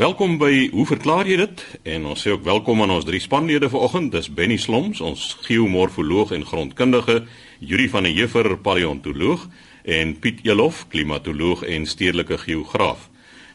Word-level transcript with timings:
Welkom 0.00 0.38
by 0.40 0.70
Hoe 0.72 0.86
verklaar 0.88 1.28
jy 1.28 1.34
dit? 1.36 1.62
En 1.84 2.06
ons 2.08 2.22
sê 2.24 2.30
ook 2.32 2.46
welkom 2.46 2.80
aan 2.80 2.92
ons 2.94 3.04
drie 3.04 3.18
spanlede 3.20 3.68
vanoggend. 3.68 4.14
Dis 4.14 4.30
Benny 4.32 4.56
Sloms, 4.56 5.02
ons 5.04 5.24
geomorfoloog 5.44 6.32
en 6.32 6.46
grondkundige, 6.48 7.18
Yuri 7.58 7.88
van 7.92 8.08
der 8.08 8.14
Heever, 8.16 8.48
paleontoloog 8.64 9.44
en 9.84 10.14
Piet 10.16 10.40
Elof, 10.48 10.86
klimatoloog 10.88 11.66
en 11.68 11.84
stedelike 11.84 12.40
geograaf. 12.46 13.10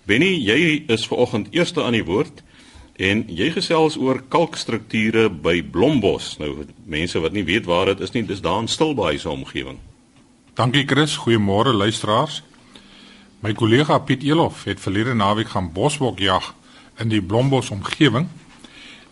Benny, 0.06 0.36
jy 0.38 0.86
is 0.86 1.08
vanoggend 1.10 1.50
eerste 1.50 1.82
aan 1.82 1.98
die 1.98 2.06
woord 2.06 2.44
en 3.02 3.26
jy 3.26 3.50
gesels 3.58 3.98
oor 3.98 4.22
kalkstrukture 4.30 5.32
by 5.34 5.64
Blombos. 5.66 6.36
Nou 6.38 6.68
mense 6.86 7.26
wat 7.26 7.34
nie 7.34 7.48
weet 7.50 7.66
waar 7.66 7.90
dit 7.96 8.06
is 8.06 8.14
nie, 8.14 8.22
dis 8.22 8.46
daar 8.46 8.62
in 8.62 8.70
Stilbaai 8.70 9.18
se 9.18 9.34
omgewing. 9.34 9.82
Dankie 10.54 10.86
Chris, 10.86 11.18
goeiemôre 11.26 11.74
luisteraars. 11.74 12.44
My 13.46 13.54
kollega 13.54 14.00
Piet 14.02 14.24
Elof 14.26 14.64
het 14.66 14.80
verlede 14.82 15.14
naweek 15.14 15.52
gaan 15.54 15.68
bosbok 15.74 16.20
jag 16.20 16.48
in 16.98 17.12
die 17.12 17.22
Blombos 17.22 17.68
omgewing 17.70 18.26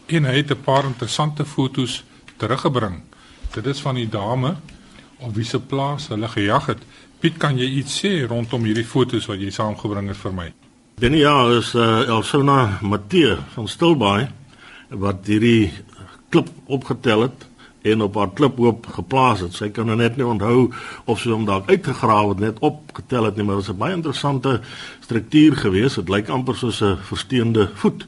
en 0.09 0.25
hy 0.25 0.33
het 0.39 0.49
'n 0.51 0.63
paar 0.65 0.85
interessante 0.89 1.45
fotos 1.45 2.03
teruggebring. 2.37 3.01
Dit 3.53 3.65
is 3.65 3.81
van 3.81 3.95
die 3.95 4.09
dame 4.09 4.55
op 5.17 5.35
wie 5.35 5.45
se 5.45 5.59
plaas 5.59 6.07
hulle 6.07 6.27
gejag 6.27 6.65
het. 6.65 6.81
Piet, 7.19 7.37
kan 7.37 7.57
jy 7.57 7.65
iets 7.65 7.99
sê 7.99 8.25
rondom 8.27 8.63
hierdie 8.63 8.85
fotos 8.85 9.25
wat 9.25 9.39
jy 9.39 9.49
saamgebring 9.49 10.07
het 10.07 10.17
vir 10.17 10.33
my? 10.33 10.53
Binne 10.95 11.17
ja, 11.17 11.57
is 11.57 11.75
uh, 11.75 12.07
Elsona 12.07 12.79
Matthee 12.81 13.37
van 13.53 13.67
Stilbaai 13.67 14.27
wat 14.89 15.25
hierdie 15.25 15.71
klip 16.29 16.49
opgetel 16.65 17.21
het 17.21 17.45
en 17.83 18.01
op 18.01 18.15
haar 18.15 18.31
kliphoop 18.33 18.87
geplaas 18.95 19.43
het. 19.43 19.55
Sy 19.55 19.69
kan 19.75 19.89
nou 19.89 19.97
net 19.99 20.17
nie 20.17 20.25
onthou 20.27 20.69
of 21.05 21.19
sy 21.19 21.33
hom 21.33 21.45
dalk 21.47 21.69
uitgegrawe 21.69 22.33
het 22.33 22.43
net 22.43 22.63
opgetel 22.63 23.27
het 23.27 23.37
nie, 23.37 23.45
maar 23.45 23.59
dit 23.59 23.67
is 23.67 23.73
'n 23.73 23.77
baie 23.77 23.95
interessante 23.95 24.61
struktuur 24.99 25.55
gewees. 25.55 25.95
Dit 25.95 26.09
lyk 26.09 26.29
amper 26.29 26.55
soos 26.55 26.81
'n 26.81 26.97
versteende 26.97 27.69
voet. 27.73 28.07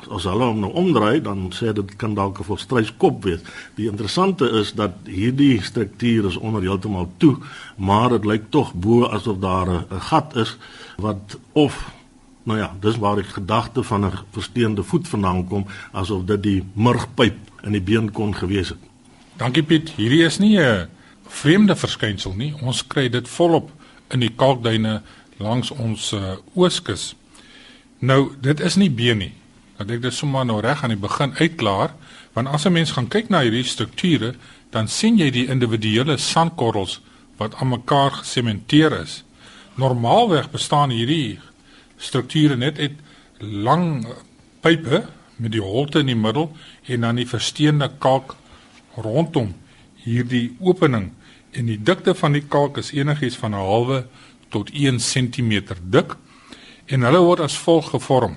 As, 0.00 0.08
as 0.08 0.24
hulle 0.24 0.44
hom 0.44 0.60
nou 0.60 0.72
omdraai, 0.72 1.20
dan 1.22 1.52
sê 1.52 1.72
dit 1.72 1.96
kan 1.96 2.14
dalk 2.14 2.38
'n 2.38 2.44
volstruiskop 2.44 3.24
wees. 3.24 3.40
Die 3.74 3.88
interessante 3.88 4.50
is 4.50 4.72
dat 4.72 4.92
hierdie 5.04 5.62
struktuur 5.62 6.26
is 6.26 6.36
onder 6.36 6.62
heeltemal 6.62 7.12
toe, 7.16 7.36
maar 7.76 8.08
dit 8.08 8.24
lyk 8.24 8.42
tog 8.48 8.74
bo 8.74 9.06
asof 9.06 9.38
daar 9.38 9.68
'n 9.68 10.00
gat 10.00 10.36
is 10.36 10.56
wat 10.96 11.38
of 11.52 11.92
Nou 12.44 12.58
ja, 12.58 12.76
dis 12.80 12.96
waar 12.96 13.14
die 13.16 13.24
gedagte 13.24 13.82
van 13.82 14.04
'n 14.04 14.12
versteende 14.30 14.82
voet 14.82 15.08
vandaan 15.08 15.46
kom, 15.48 15.66
asof 15.92 16.24
dit 16.24 16.42
die 16.42 16.64
murgpyp 16.72 17.36
in 17.62 17.72
die 17.72 17.82
been 17.82 18.12
kon 18.12 18.34
gewees 18.34 18.68
het. 18.68 18.93
Dankie 19.34 19.64
Piet. 19.66 19.90
Hierdie 19.98 20.22
is 20.22 20.38
nie 20.38 20.58
'n 20.58 20.88
vreemde 21.26 21.74
verskynsel 21.76 22.34
nie. 22.36 22.54
Ons 22.62 22.86
kry 22.86 23.08
dit 23.08 23.28
volop 23.28 23.70
in 24.10 24.20
die 24.20 24.30
kalkduine 24.30 25.02
langs 25.38 25.70
ons 25.70 26.12
uh, 26.12 26.36
ooskus. 26.54 27.14
Nou, 27.98 28.36
dit 28.40 28.60
is 28.60 28.76
nie 28.76 28.90
been 28.90 29.18
nie. 29.18 29.32
Ek 29.78 29.88
dink 29.88 30.02
dit 30.02 30.14
sommer 30.14 30.44
nou 30.44 30.60
reg 30.60 30.82
aan 30.82 30.94
die 30.94 31.00
begin 31.08 31.34
uitklaar, 31.34 31.90
want 32.32 32.48
as 32.48 32.66
'n 32.66 32.72
mens 32.72 32.92
gaan 32.92 33.08
kyk 33.08 33.28
na 33.28 33.40
hierdie 33.40 33.64
strukture, 33.64 34.34
dan 34.70 34.88
sien 34.88 35.18
jy 35.18 35.30
die 35.30 35.48
individuele 35.48 36.16
sandkorrels 36.16 37.00
wat 37.36 37.54
aan 37.54 37.68
mekaar 37.68 38.10
gesementeer 38.10 39.00
is. 39.02 39.24
Normaalweg 39.74 40.50
bestaan 40.50 40.90
hierdie 40.90 41.40
strukture 41.96 42.56
net 42.56 42.78
uit 42.78 42.94
lang 43.40 44.06
pype 44.60 45.08
met 45.36 45.52
die 45.52 45.60
holte 45.60 45.98
in 45.98 46.06
die 46.06 46.14
middel 46.16 46.56
en 46.86 47.00
dan 47.00 47.16
die 47.16 47.26
versteende 47.26 47.90
kalk 47.98 48.36
rondom 48.96 49.54
hierdie 50.04 50.56
opening 50.60 51.10
en 51.54 51.66
die 51.70 51.78
dikte 51.78 52.14
van 52.14 52.34
die 52.36 52.44
kalk 52.48 52.78
is 52.82 52.92
enigiets 52.92 53.36
van 53.36 53.54
'n 53.54 53.66
halwe 53.66 54.06
tot 54.48 54.70
1 54.70 54.98
cm 54.98 55.62
dik 55.82 56.16
en 56.86 57.02
hulle 57.02 57.18
word 57.18 57.40
as 57.40 57.56
volg 57.58 57.90
gevorm. 57.90 58.36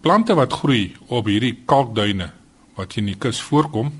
Plante 0.00 0.34
wat 0.34 0.52
groei 0.52 0.94
op 1.06 1.26
hierdie 1.26 1.58
kalkduine 1.66 2.30
wat 2.76 2.96
in 2.96 3.06
die 3.06 3.18
kus 3.18 3.40
voorkom, 3.40 3.92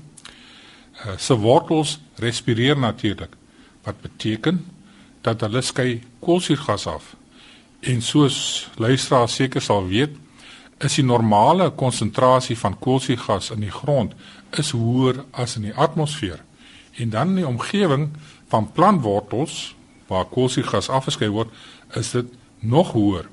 uh, 1.05 1.17
se 1.17 1.35
wortels 1.35 1.99
respireer 2.15 2.77
natuurlik 2.77 3.33
wat 3.83 4.01
beteken 4.01 4.65
dat 5.21 5.41
hulle 5.41 5.61
skei 5.61 6.01
koolsuurgas 6.19 6.87
af. 6.87 7.15
En 7.79 8.01
soos 8.01 8.69
luisteraars 8.75 9.35
seker 9.35 9.61
sal 9.61 9.87
weet, 9.87 10.15
is 10.79 10.95
die 10.99 11.05
normale 11.05 11.71
konsentrasie 11.71 12.57
van 12.57 12.77
koolsuurgas 12.79 13.51
in 13.55 13.65
die 13.65 13.73
grond 13.73 14.13
is 14.51 14.71
hoër 14.71 15.23
as 15.31 15.55
in 15.55 15.67
die 15.67 15.75
atmosfeer. 15.75 16.43
En 16.97 17.09
dan 17.09 17.27
in 17.27 17.35
die 17.35 17.47
omgewing 17.47 18.09
van 18.47 18.71
plantwortels 18.71 19.75
waar 20.07 20.25
koolsuurgas 20.25 20.89
afgeskei 20.89 21.29
word, 21.29 21.51
is 21.93 22.11
dit 22.11 22.25
nog 22.59 22.91
hoër. 22.91 23.27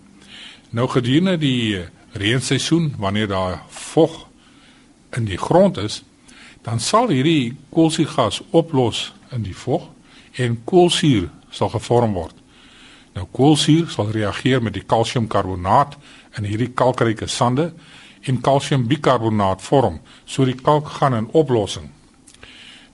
Nou 0.70 0.88
gedurende 0.90 1.36
die 1.38 1.84
reenseisoen 2.12 2.94
wanneer 2.98 3.28
daar 3.28 3.62
vog 3.68 4.26
in 5.10 5.24
die 5.24 5.38
grond 5.38 5.76
is, 5.76 6.02
dan 6.62 6.80
sal 6.80 7.08
hierdie 7.08 7.56
koolsuurgas 7.70 8.42
oplos 8.50 9.12
in 9.30 9.42
die 9.46 9.56
vog 9.56 9.90
en 10.32 10.58
koolsuur 10.64 11.28
sal 11.50 11.70
gevorm 11.70 12.14
word. 12.16 12.34
Nou 13.14 13.26
koolsuur 13.30 13.90
sal 13.90 14.10
reageer 14.10 14.62
met 14.62 14.74
die 14.74 14.86
kalsiumkarbonaat 14.86 15.94
in 16.38 16.48
hierdie 16.48 16.72
kalkryke 16.74 17.28
sande 17.30 17.70
en 18.28 18.40
kalsiumbikarbonaat 18.40 19.62
vorm, 19.62 20.00
so 20.24 20.44
die 20.44 20.56
kalk 20.56 20.88
gaan 20.98 21.14
in 21.14 21.28
oplossing. 21.32 21.90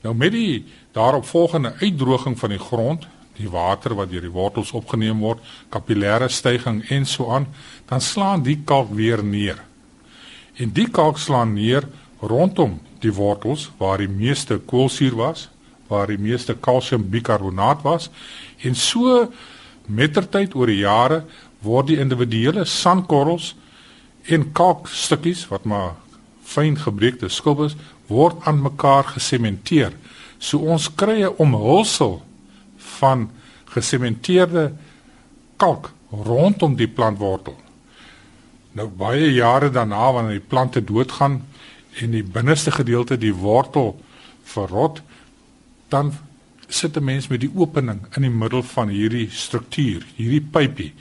Nou 0.03 0.15
met 0.17 0.33
die 0.33 0.65
daaropvolgende 0.97 1.75
uitdroging 1.81 2.39
van 2.39 2.55
die 2.55 2.59
grond, 2.63 3.07
die 3.37 3.49
water 3.51 3.95
wat 3.97 4.11
deur 4.11 4.25
die 4.25 4.33
wortels 4.33 4.73
opgeneem 4.77 5.21
word, 5.23 5.41
kapillêre 5.73 6.29
stygings 6.29 6.91
en 6.91 7.07
so 7.07 7.31
aan, 7.33 7.47
dan 7.89 8.01
slaan 8.01 8.43
die 8.45 8.59
kalk 8.65 8.91
weer 8.97 9.25
neer. 9.25 9.63
En 10.57 10.73
die 10.77 10.89
kalk 10.91 11.19
slaan 11.19 11.55
neer 11.55 11.87
rondom 12.21 12.81
die 13.01 13.13
wortels 13.17 13.71
waar 13.79 14.01
die 14.03 14.11
meeste 14.11 14.59
koolsuur 14.59 15.17
was, 15.17 15.49
waar 15.89 16.11
die 16.11 16.21
meeste 16.21 16.55
kalsiumbikarbonaat 16.55 17.83
was 17.83 18.11
en 18.63 18.77
so 18.79 19.25
mettertyd 19.87 20.55
oor 20.55 20.71
die 20.71 20.83
jare 20.85 21.25
word 21.65 21.91
die 21.91 21.99
individuele 22.01 22.65
sandkorrels 22.69 23.55
en 24.25 24.53
kalkstukkies 24.53 25.47
wat 25.49 25.65
maar 25.65 25.95
fyn 26.45 26.77
gebreekte 26.79 27.29
skilp 27.29 27.61
is, 27.61 27.77
word 28.07 28.37
aan 28.45 28.63
mekaar 28.63 29.05
gesementeer. 29.15 29.93
So 30.39 30.59
ons 30.59 30.89
kry 30.95 31.23
'n 31.23 31.37
omhulsel 31.37 32.23
van 32.99 33.31
gesementeerde 33.65 34.73
kalk 35.57 35.93
rondom 36.11 36.77
die 36.77 36.89
plantwortel. 36.89 37.57
Nou 38.73 38.89
baie 38.89 39.33
jare 39.33 39.71
daarna 39.71 40.13
wanneer 40.13 40.39
die 40.39 40.49
plante 40.49 40.85
doodgaan 40.85 41.43
en 42.01 42.11
die 42.11 42.25
binneste 42.25 42.71
gedeelte 42.71 43.19
die 43.19 43.35
wortel 43.35 44.01
verrot, 44.43 45.03
dan 45.89 46.13
sit 46.69 46.97
'n 46.97 47.05
mens 47.05 47.29
met 47.29 47.41
die 47.41 47.51
opening 47.55 48.01
in 48.17 48.23
die 48.23 48.31
middel 48.31 48.63
van 48.63 48.89
hierdie 48.89 49.31
struktuur, 49.31 50.07
hierdie 50.17 50.47
pypie. 50.51 50.93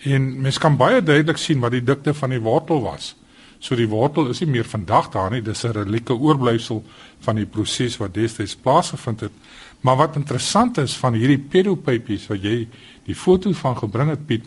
En 0.00 0.40
mens 0.40 0.58
kan 0.58 0.76
baie 0.80 1.02
duidelik 1.02 1.36
sien 1.36 1.60
wat 1.60 1.74
die 1.76 1.84
dikte 1.84 2.14
van 2.16 2.32
die 2.32 2.40
wortel 2.40 2.80
was. 2.80 3.14
So 3.60 3.76
die 3.76 3.88
wortel 3.88 4.30
is 4.32 4.40
nie 4.40 4.48
meer 4.48 4.64
vandag 4.64 5.10
daar 5.12 5.30
nie, 5.30 5.42
dis 5.42 5.64
'n 5.64 5.72
relieke 5.76 6.14
oorblyfsel 6.14 6.84
van 7.20 7.36
die 7.36 7.46
proses 7.46 7.96
wat 7.96 8.14
destyds 8.14 8.56
plaasgevind 8.56 9.20
het. 9.20 9.32
Maar 9.80 9.96
wat 9.96 10.16
interessant 10.16 10.78
is 10.78 10.96
van 10.96 11.14
hierdie 11.14 11.38
pedopypies 11.38 12.26
wat 12.26 12.42
jy 12.42 12.68
die 13.04 13.14
foto 13.14 13.52
van 13.52 13.76
gebring 13.76 14.08
het 14.10 14.26
Piet, 14.26 14.44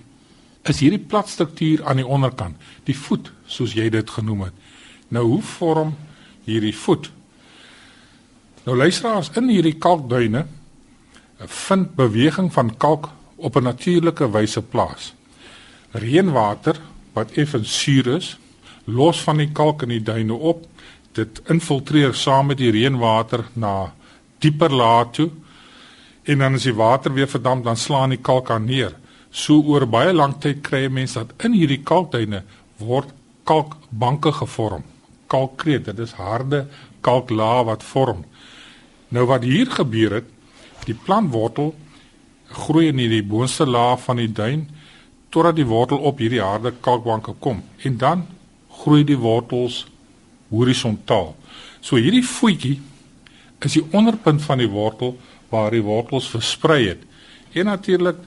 is 0.63 0.79
hierdie 0.79 1.05
plat 1.07 1.29
struktuur 1.29 1.85
aan 1.85 1.95
die 1.95 2.07
onderkant, 2.07 2.55
die 2.83 2.97
voet 2.97 3.31
soos 3.45 3.73
jy 3.73 3.89
dit 3.89 4.09
genoem 4.09 4.41
het. 4.41 4.53
Nou 5.07 5.25
hoe 5.25 5.41
vorm 5.41 5.95
hierdie 6.43 6.75
voet? 6.75 7.11
Nou 8.65 8.77
luisteraars 8.77 9.29
in 9.35 9.49
hierdie 9.49 9.77
kalkduine 9.77 10.45
vind 11.45 11.95
beweging 11.95 12.53
van 12.53 12.77
kalk 12.77 13.09
op 13.35 13.55
'n 13.55 13.63
natuurlike 13.63 14.31
wyse 14.31 14.61
plaas 14.61 15.13
reënwater 15.93 16.79
wat 17.13 17.35
effens 17.37 17.73
suur 17.83 18.09
is, 18.17 18.33
los 18.85 19.21
van 19.23 19.39
die 19.39 19.51
kalk 19.53 19.85
in 19.85 19.93
die 19.93 20.03
duine 20.03 20.33
op. 20.33 20.65
Dit 21.13 21.41
infiltreer 21.51 22.15
saam 22.17 22.49
met 22.51 22.59
die 22.59 22.71
reënwater 22.73 23.45
na 23.53 23.93
dieper 24.41 24.73
lae 24.73 25.05
toe. 25.13 25.29
En 26.23 26.39
dan 26.39 26.57
as 26.57 26.65
die 26.65 26.75
water 26.75 27.13
weer 27.13 27.29
verdamp, 27.29 27.65
dan 27.65 27.77
slaan 27.77 28.15
die 28.15 28.21
kalk 28.21 28.49
aan 28.51 28.65
neer. 28.65 28.95
So 29.31 29.61
oor 29.61 29.85
baie 29.89 30.13
lank 30.13 30.41
tyd 30.41 30.61
kry 30.65 30.87
mense 30.89 31.19
dat 31.19 31.45
in 31.45 31.55
hierdie 31.57 31.81
kalkduine 31.83 32.43
word 32.81 33.13
kalkbanke 33.49 34.31
gevorm. 34.31 34.83
Kalkkreet, 35.27 35.85
dit 35.89 35.99
is 35.99 36.15
harde 36.17 36.67
kalklaag 37.03 37.65
wat 37.67 37.83
vorm. 37.83 38.23
Nou 39.13 39.25
wat 39.29 39.43
hier 39.45 39.69
gebeur 39.71 40.19
het, 40.19 40.29
die 40.87 40.95
plantwortel 40.95 41.73
groei 42.53 42.87
in 42.91 43.01
hierdie 43.01 43.25
boonste 43.25 43.65
laag 43.65 44.01
van 44.05 44.21
die 44.21 44.31
duin 44.31 44.67
totdat 45.33 45.57
die 45.57 45.65
wortel 45.65 46.03
op 46.05 46.21
hierdie 46.21 46.43
harde 46.43 46.73
kalkbanke 46.85 47.33
kom 47.41 47.63
en 47.81 47.97
dan 47.97 48.25
groei 48.83 49.01
die 49.03 49.17
wortels 49.17 49.83
horisontaal. 50.53 51.33
So 51.81 51.97
hierdie 51.97 52.25
voetjie 52.25 52.77
is 53.65 53.77
die 53.79 53.85
onderpunt 53.91 54.43
van 54.45 54.61
die 54.61 54.69
wortel 54.69 55.15
waar 55.49 55.73
die 55.73 55.83
wortels 55.85 56.29
versprei 56.29 56.83
het 56.91 57.01
en 57.53 57.65
natuurlik 57.69 58.19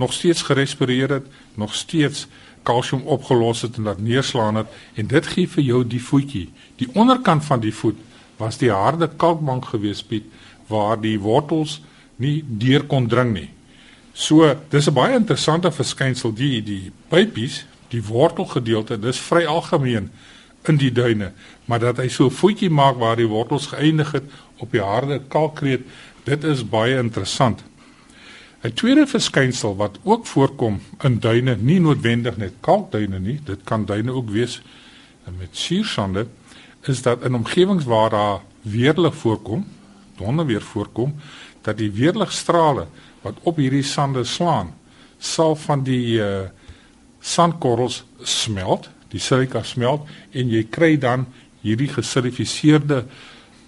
nog 0.00 0.12
steeds 0.16 0.42
gerespireer 0.42 1.10
het, 1.10 1.26
nog 1.54 1.74
steeds 1.74 2.26
kalsium 2.62 3.02
opgelos 3.06 3.62
het 3.62 3.76
en 3.76 3.88
dat 3.90 4.00
neerslaan 4.00 4.60
het 4.62 4.66
en 4.94 5.06
dit 5.06 5.26
gee 5.26 5.48
vir 5.48 5.64
jou 5.64 5.84
die 5.86 6.02
voetjie. 6.02 6.48
Die 6.80 6.88
onderkant 6.94 7.44
van 7.44 7.60
die 7.60 7.74
voet 7.74 7.98
was 8.40 8.58
die 8.58 8.72
harde 8.72 9.10
kalkbank 9.16 9.70
gewees 9.70 10.02
Piet 10.02 10.26
waar 10.66 11.00
die 11.00 11.18
wortels 11.20 11.80
nie 12.16 12.40
deur 12.46 12.84
kon 12.88 13.08
dring 13.08 13.34
nie. 13.36 13.50
So, 14.20 14.44
dis 14.68 14.86
'n 14.86 14.92
baie 14.92 15.14
interessante 15.16 15.70
verskynsel 15.72 16.34
die 16.34 16.62
die 16.62 16.92
pypies, 17.08 17.64
die 17.88 18.02
wortelgedeelte, 18.04 18.98
dis 18.98 19.18
vry 19.18 19.44
algemeen 19.44 20.10
in 20.68 20.76
die 20.76 20.92
duine, 20.92 21.32
maar 21.64 21.80
dat 21.80 21.96
hy 21.96 22.08
so 22.08 22.26
'n 22.26 22.30
voetjie 22.30 22.70
maak 22.70 22.98
waar 22.98 23.16
die 23.16 23.26
wortels 23.26 23.66
geëindig 23.66 24.12
het 24.12 24.24
op 24.58 24.70
die 24.70 24.80
harde 24.80 25.20
kalkreet, 25.28 25.80
dit 26.24 26.44
is 26.44 26.68
baie 26.68 26.98
interessant. 26.98 27.62
'n 28.62 28.72
Tweede 28.74 29.06
verskynsel 29.06 29.76
wat 29.76 29.98
ook 30.02 30.26
voorkom 30.26 30.80
in 31.02 31.18
duine, 31.18 31.56
nie 31.56 31.80
noodwendig 31.80 32.36
net 32.36 32.52
kalkduine 32.60 33.18
nie, 33.18 33.40
dit 33.44 33.60
kan 33.64 33.84
duine 33.84 34.12
ook 34.12 34.30
wees 34.30 34.62
met 35.38 35.48
suursande, 35.56 36.26
is 36.82 37.02
dat 37.02 37.24
in 37.24 37.34
omgewings 37.34 37.84
waar 37.84 38.10
daar 38.10 38.40
weerlig 38.62 39.14
voorkom, 39.14 39.66
donderweer 40.16 40.62
voorkom, 40.62 41.14
dat 41.62 41.78
die 41.78 41.90
weerligstrale 41.90 42.86
wat 43.22 43.40
op 43.42 43.56
hierdie 43.60 43.84
sande 43.84 44.24
slaan, 44.24 44.72
sal 45.18 45.56
van 45.56 45.84
die 45.84 46.16
uh, 46.20 46.48
sandkorrels 47.20 48.04
smelt, 48.22 48.88
die 49.12 49.20
silika 49.20 49.62
smelt 49.62 50.08
en 50.32 50.48
jy 50.48 50.64
kry 50.72 50.94
dan 51.00 51.26
hierdie 51.60 51.90
gesilifiseerde 51.92 53.04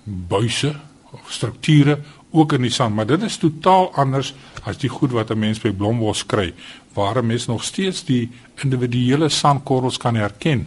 buise 0.05 0.73
of 1.13 1.29
strukture 1.33 1.99
ook 2.33 2.55
in 2.57 2.65
die 2.65 2.73
sand, 2.73 2.97
maar 2.97 3.07
dit 3.07 3.23
is 3.23 3.37
totaal 3.37 3.91
anders 4.01 4.33
as 4.65 4.79
die 4.81 4.89
goed 4.89 5.13
wat 5.13 5.31
'n 5.31 5.39
mens 5.39 5.61
by 5.61 5.71
Blombos 5.71 6.25
kry, 6.27 6.55
waar 6.95 7.19
'n 7.19 7.27
mens 7.27 7.47
nog 7.47 7.65
steeds 7.65 8.05
die 8.05 8.31
individuele 8.65 9.29
sandkorrels 9.29 9.99
kan 9.99 10.15
herken 10.15 10.67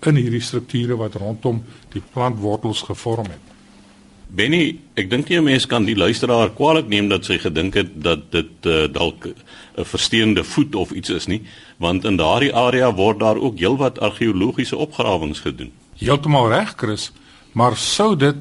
in 0.00 0.16
hierdie 0.16 0.40
strukture 0.40 0.96
wat 0.96 1.14
rondom 1.14 1.64
die 1.92 2.02
plantwortels 2.12 2.82
gevorm 2.82 3.26
het. 3.26 3.49
Benny, 4.30 4.78
ek 4.94 5.10
dink 5.10 5.28
nie 5.28 5.38
'n 5.38 5.44
mens 5.44 5.66
kan 5.66 5.84
die 5.84 5.96
luisteraar 5.96 6.50
kwaadlik 6.54 6.88
neem 6.88 7.08
dat 7.08 7.24
sy 7.24 7.38
gedink 7.38 7.74
het 7.74 8.02
dat 8.02 8.30
dit 8.30 8.66
uh, 8.66 8.86
dalk 8.86 9.26
'n 9.26 9.84
versteende 9.84 10.44
voet 10.44 10.74
of 10.74 10.90
iets 10.90 11.10
is 11.10 11.26
nie, 11.26 11.42
want 11.78 12.04
in 12.04 12.16
daardie 12.16 12.54
area 12.54 12.94
word 12.94 13.18
daar 13.18 13.36
ook 13.36 13.58
heelwat 13.58 13.98
argeologiese 13.98 14.76
opgrawings 14.76 15.40
gedoen. 15.40 15.72
Heeltemal 15.98 16.48
reg, 16.48 16.74
Chris, 16.76 17.12
maar 17.52 17.76
sou 17.76 18.16
dit 18.16 18.36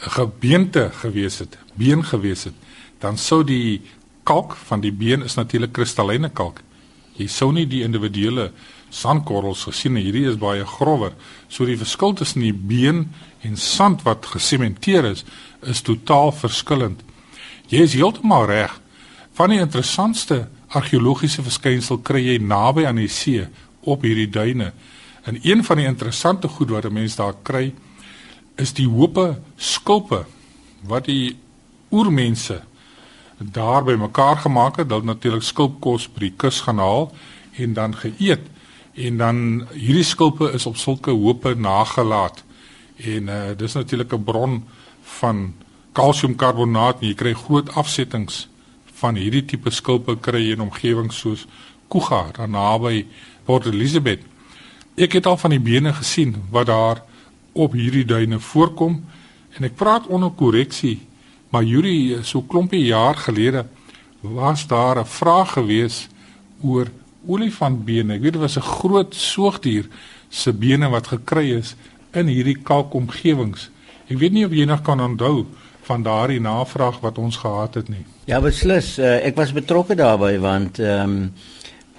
gebeente 0.00 0.90
gewees 0.92 1.38
het, 1.38 1.58
been 1.74 2.04
gewees 2.04 2.44
het, 2.44 2.54
dan 2.98 3.18
sou 3.18 3.44
die 3.44 3.80
kalk 4.22 4.56
van 4.56 4.80
die 4.80 4.92
been 4.92 5.22
is 5.22 5.34
natuurlik 5.34 5.72
kristalline 5.72 6.28
kalk. 6.28 6.62
Jy 7.16 7.26
sou 7.26 7.52
nie 7.52 7.66
die 7.66 7.82
individuele 7.82 8.50
sandkorrels 8.90 9.64
gesien 9.68 9.94
nie. 9.94 10.04
Hierdie 10.04 10.26
is 10.28 10.38
baie 10.40 10.66
grower. 10.66 11.14
So 11.48 11.66
die 11.66 11.78
verskil 11.78 12.14
tussen 12.18 12.42
die 12.44 12.54
been 12.54 13.08
en 13.46 13.56
sand 13.56 14.04
wat 14.04 14.26
gesementeer 14.26 15.08
is, 15.12 15.24
is 15.62 15.82
totaal 15.86 16.32
verskillend. 16.36 17.02
Jy 17.70 17.84
is 17.86 17.94
heeltemal 17.94 18.48
reg. 18.50 18.74
Van 19.38 19.52
die 19.54 19.60
interessantste 19.62 20.48
argeologiese 20.74 21.42
verskynsel 21.46 22.00
kry 22.06 22.22
jy 22.24 22.38
naby 22.42 22.84
aan 22.86 23.00
die 23.00 23.10
see 23.10 23.46
op 23.88 24.02
hierdie 24.06 24.28
duine. 24.30 24.72
En 25.24 25.38
een 25.42 25.64
van 25.64 25.80
die 25.80 25.86
interessante 25.86 26.48
goed 26.48 26.70
wat 26.70 26.84
'n 26.84 26.92
mens 26.92 27.16
daar 27.16 27.34
kry, 27.42 27.72
is 28.56 28.72
die 28.72 28.88
hoope 28.88 29.40
skulpe 29.56 30.24
wat 30.82 31.04
die 31.04 31.36
oormense 31.88 32.62
daar 33.38 33.84
by 33.84 33.96
mekaar 33.96 34.36
gemaak 34.36 34.76
het, 34.76 34.90
hulle 34.90 35.04
natuurlik 35.04 35.42
skulpkos 35.42 36.08
by 36.12 36.20
die 36.20 36.34
kus 36.36 36.60
gaan 36.60 36.78
haal 36.78 37.12
en 37.56 37.72
dan 37.72 37.96
geëet 37.96 38.40
en 39.06 39.16
dan 39.16 39.38
hierdie 39.72 40.04
skulpe 40.04 40.50
is 40.52 40.66
op 40.66 40.76
sulke 40.76 41.10
hoope 41.10 41.54
nagelaat. 41.54 42.44
En 42.96 43.28
uh, 43.28 43.40
dis 43.56 43.72
natuurlik 43.72 44.12
'n 44.12 44.24
bron 44.24 44.64
van 45.20 45.54
kalsiumkarbonaat 45.92 47.00
en 47.00 47.06
jy 47.08 47.14
kry 47.14 47.32
groot 47.34 47.72
afsettings 47.74 48.48
van 49.00 49.14
hierdie 49.14 49.44
tipe 49.44 49.70
skulpe 49.70 50.16
kry 50.20 50.50
in 50.50 50.60
omgewings 50.60 51.18
soos 51.18 51.46
Kuga 51.88 52.30
daar 52.32 52.48
naby 52.48 53.06
Port 53.44 53.66
Elizabeth. 53.66 54.22
Ek 54.94 55.12
het 55.12 55.26
al 55.26 55.36
van 55.36 55.50
die 55.50 55.60
bene 55.60 55.92
gesien 55.92 56.36
wat 56.50 56.66
daar 56.66 57.02
op 57.52 57.72
hierdie 57.72 58.04
duine 58.04 58.38
voorkom 58.38 59.04
en 59.56 59.64
ek 59.64 59.74
praat 59.74 60.06
onder 60.06 60.30
korreksie 60.30 61.00
maar 61.50 61.66
Yuri 61.66 62.18
so 62.22 62.42
klompie 62.42 62.84
jaar 62.84 63.16
gelede 63.16 63.66
was 64.20 64.66
daar 64.66 64.98
'n 64.98 65.06
vraag 65.06 65.52
gewees 65.52 66.08
oor 66.62 66.86
olifantbene 67.28 68.14
ek 68.14 68.22
weet 68.22 68.38
dit 68.38 68.42
was 68.42 68.56
'n 68.56 68.70
groot 68.80 69.14
soogdier 69.14 69.88
se 70.28 70.52
bene 70.52 70.88
wat 70.88 71.06
gekry 71.06 71.58
is 71.58 71.74
in 72.12 72.26
hierdie 72.26 72.62
kalkomgewings 72.62 73.70
ek 74.08 74.18
weet 74.18 74.32
nie 74.32 74.44
of 74.44 74.52
jy 74.52 74.64
nog 74.64 74.82
kan 74.82 75.00
onthou 75.00 75.46
van 75.82 76.02
daardie 76.02 76.40
navraag 76.40 77.00
wat 77.00 77.18
ons 77.18 77.36
gehad 77.36 77.74
het 77.74 77.88
nie 77.88 78.04
ja 78.24 78.40
beslis 78.40 78.98
uh, 78.98 79.24
ek 79.26 79.36
was 79.36 79.52
betrokke 79.52 79.94
daarbey 79.94 80.38
want 80.38 80.78
ehm, 80.78 81.10
'n 81.10 81.32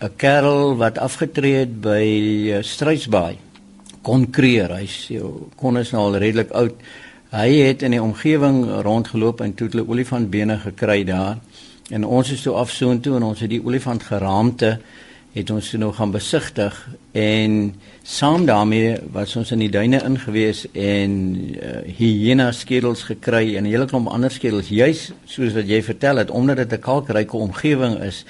um, 0.04 0.16
kerel 0.18 0.78
wat 0.78 0.98
afgetree 0.98 1.56
het 1.56 1.82
by 1.82 2.06
uh, 2.50 2.64
Struisbaai 2.64 3.52
kon 4.02 4.28
kreer. 4.34 4.74
Hy's 4.78 5.12
kon 5.60 5.80
is 5.80 5.94
nou 5.94 6.08
al 6.10 6.20
redelik 6.22 6.52
oud. 6.58 6.76
Hy 7.32 7.48
het 7.62 7.86
in 7.88 7.96
die 7.96 8.02
omgewing 8.04 8.64
rondgeloop 8.84 9.44
en 9.46 9.54
toe 9.56 9.70
hulle 9.72 9.88
olifantbene 9.88 10.58
gekry 10.66 11.04
daar. 11.08 11.38
En 11.92 12.06
ons 12.06 12.32
is 12.32 12.42
toe 12.44 12.56
af 12.60 12.72
soontoe 12.72 13.16
en 13.20 13.30
ons 13.32 13.40
het 13.40 13.52
die 13.52 13.62
olifant 13.64 14.04
geraamte 14.04 14.78
het 15.34 15.50
ons 15.50 15.70
toe 15.70 15.80
nog 15.80 15.96
gaan 15.96 16.12
besigtig 16.12 16.76
en 17.12 17.76
saam 18.04 18.46
daarmee 18.46 18.98
was 19.12 19.36
ons 19.40 19.52
in 19.52 19.64
die 19.64 19.72
duine 19.72 20.02
ingewees 20.04 20.66
en 20.72 21.12
uh, 21.56 21.78
hyena 21.98 22.52
skedels 22.52 23.04
gekry 23.08 23.56
en 23.56 23.64
'n 23.64 23.72
hele 23.72 23.86
klomp 23.86 24.08
ander 24.08 24.32
skedels 24.32 24.68
juis 24.68 25.12
soos 25.26 25.54
wat 25.54 25.68
jy 25.68 25.82
vertel 25.84 26.18
het 26.18 26.32
omdat 26.32 26.58
dit 26.58 26.74
'n 26.74 26.80
kalkryke 26.80 27.38
omgewing 27.38 28.02
is 28.04 28.26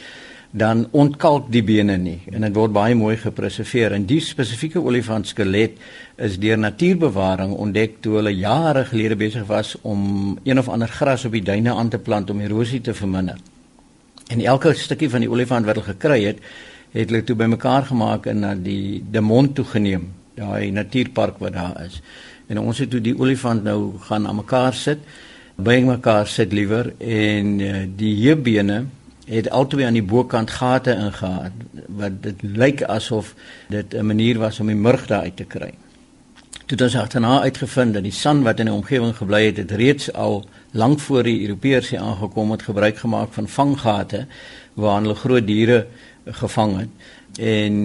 dan 0.51 0.88
ontkalk 0.92 1.51
die 1.51 1.63
bene 1.63 1.98
nie 1.98 2.19
en 2.31 2.42
dit 2.42 2.56
word 2.56 2.74
baie 2.75 2.95
mooi 2.95 3.15
gepreserveer 3.18 3.94
en 3.95 4.06
die 4.06 4.19
spesifieke 4.19 4.81
olifant 4.83 5.27
skelet 5.27 5.77
is 6.18 6.38
deur 6.39 6.57
natuurbewaring 6.57 7.53
ontdek 7.56 8.01
toe 8.03 8.18
hulle 8.19 8.33
jare 8.36 8.83
gelede 8.86 9.15
besig 9.15 9.48
was 9.48 9.77
om 9.81 10.38
een 10.44 10.59
of 10.59 10.69
ander 10.69 10.92
gras 10.92 11.25
op 11.25 11.31
die 11.31 11.44
duine 11.44 11.74
aan 11.74 11.89
te 11.89 12.00
plant 12.00 12.30
om 12.30 12.39
erosie 12.39 12.81
te 12.81 12.94
verminder. 12.94 13.38
En 14.27 14.42
elke 14.42 14.74
stukkie 14.74 15.09
van 15.09 15.24
die 15.24 15.31
olifant 15.31 15.65
wat 15.65 15.75
hulle 15.75 15.94
gekry 15.94 16.24
het, 16.24 16.44
het 16.92 17.10
hulle 17.10 17.24
toe 17.24 17.36
bymekaar 17.36 17.86
gemaak 17.86 18.26
en 18.26 18.40
na 18.40 18.56
die 18.56 19.04
Demont 19.12 19.56
toe 19.56 19.66
geneem, 19.66 20.10
daai 20.36 20.72
natuurpark 20.72 21.39
wat 21.39 21.54
daar 21.54 21.84
is. 21.86 22.01
En 22.48 22.60
ons 22.60 22.77
het 22.77 22.89
toe 22.92 23.01
die 23.01 23.15
olifant 23.18 23.63
nou 23.63 23.98
gaan 24.08 24.27
aan 24.27 24.42
mekaar 24.42 24.74
sit, 24.74 25.00
by 25.56 25.82
mekaar 25.86 26.27
sit 26.27 26.54
liewer 26.54 26.94
en 26.98 27.60
uh, 27.60 27.84
die 27.96 28.15
heupbene 28.24 28.86
het 29.32 29.50
albei 29.54 29.86
aan 29.86 30.00
die 30.00 30.04
bokant 30.04 30.51
gate 30.51 30.96
ingegaan 30.96 31.62
wat 32.01 32.18
dit 32.24 32.42
lyk 32.44 32.84
asof 32.84 33.36
dit 33.70 33.94
'n 33.94 34.06
manier 34.06 34.39
was 34.39 34.60
om 34.60 34.68
die 34.68 34.75
murg 34.75 35.08
daar 35.08 35.22
uit 35.22 35.36
te 35.36 35.44
kry. 35.44 35.74
Toe 36.65 36.80
het 36.80 36.82
ons 36.82 36.96
agterna 36.96 37.42
uitgevind 37.42 37.94
dat 37.94 38.04
die 38.04 38.12
san 38.12 38.44
wat 38.44 38.60
in 38.60 38.65
die 38.65 38.74
omgewing 38.74 39.15
gebly 39.15 39.46
het, 39.46 39.58
het 39.58 39.72
reeds 39.72 40.13
al 40.13 40.46
lank 40.72 41.00
voor 41.00 41.24
die 41.24 41.42
Europeërs 41.42 41.89
hier 41.89 42.00
aangekom 42.00 42.51
het 42.51 42.62
gebruik 42.62 42.98
gemaak 42.98 43.34
van 43.34 43.48
vanggate 43.48 44.25
waar 44.74 45.01
hulle 45.01 45.15
groot 45.15 45.48
diere 45.48 45.88
gevang 46.25 46.78
het. 46.78 46.90
En 47.40 47.75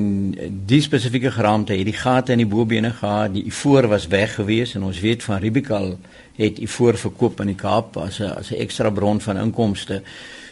die 0.66 0.80
spesifieke 0.80 1.30
geraamte 1.30 1.72
het 1.72 1.84
die 1.84 1.94
gate 1.96 2.32
in 2.32 2.38
die 2.42 2.46
bobene 2.46 2.90
gehad, 2.90 3.34
die 3.34 3.44
ivoor 3.46 3.86
was 3.88 4.06
weg 4.06 4.34
gewees 4.34 4.74
en 4.74 4.82
ons 4.82 5.00
weet 5.00 5.22
van 5.22 5.38
Ribikal 5.38 5.98
het 6.36 6.58
ivoor 6.58 6.98
verkoop 6.98 7.40
in 7.40 7.52
die 7.52 7.58
Kaap 7.58 7.96
as 7.96 8.18
'n 8.20 8.34
as 8.36 8.50
'n 8.50 8.60
ekstra 8.60 8.90
bron 8.90 9.20
van 9.20 9.36
inkomste. 9.36 10.02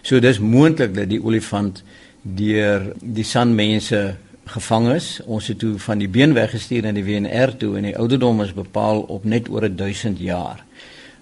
So 0.03 0.21
dis 0.21 0.39
moontlik 0.39 0.95
dat 0.95 1.09
die 1.09 1.25
olifant 1.25 1.83
deur 2.23 2.93
die 3.03 3.25
sanmense 3.25 4.17
gevang 4.45 4.93
is. 4.93 5.21
Ons 5.25 5.47
het 5.47 5.59
toe 5.59 5.79
van 5.79 5.99
die 5.99 6.09
been 6.09 6.33
weggestuur 6.33 6.83
na 6.83 6.93
die 6.93 7.05
WNR 7.05 7.57
toe 7.57 7.77
en 7.77 7.83
die 7.83 7.97
ouderdom 7.97 8.43
is 8.43 8.53
bepaal 8.53 9.01
op 9.01 9.25
net 9.25 9.49
oor 9.49 9.69
1000 9.77 10.19
jaar. 10.19 10.65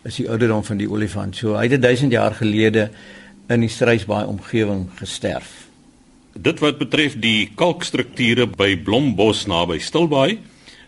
Is 0.02 0.16
die 0.16 0.28
ouderdom 0.28 0.64
van 0.64 0.76
die 0.76 0.90
olifant. 0.90 1.36
So 1.36 1.54
hy 1.54 1.68
het 1.68 1.82
1000 1.82 2.12
jaar 2.12 2.34
gelede 2.34 2.90
in 3.48 3.60
die 3.60 3.68
Strysbaai 3.68 4.26
omgewing 4.26 4.88
gesterf. 4.94 5.61
Dit 6.32 6.62
wat 6.64 6.78
betref 6.80 7.18
die 7.20 7.50
kalkstrukture 7.54 8.46
by 8.48 8.76
Blombos 8.80 9.44
naby 9.46 9.78
Stilbaai, 9.78 10.38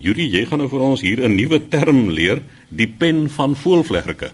Yuri, 0.04 0.26
jy 0.28 0.44
gaan 0.48 0.60
nou 0.60 0.68
vir 0.68 0.82
ons 0.84 1.00
hier 1.00 1.20
'n 1.24 1.36
nuwe 1.36 1.60
term 1.68 2.10
leer, 2.10 2.42
die 2.68 2.88
pen 2.88 3.28
van 3.30 3.54
voelvleggerke. 3.56 4.32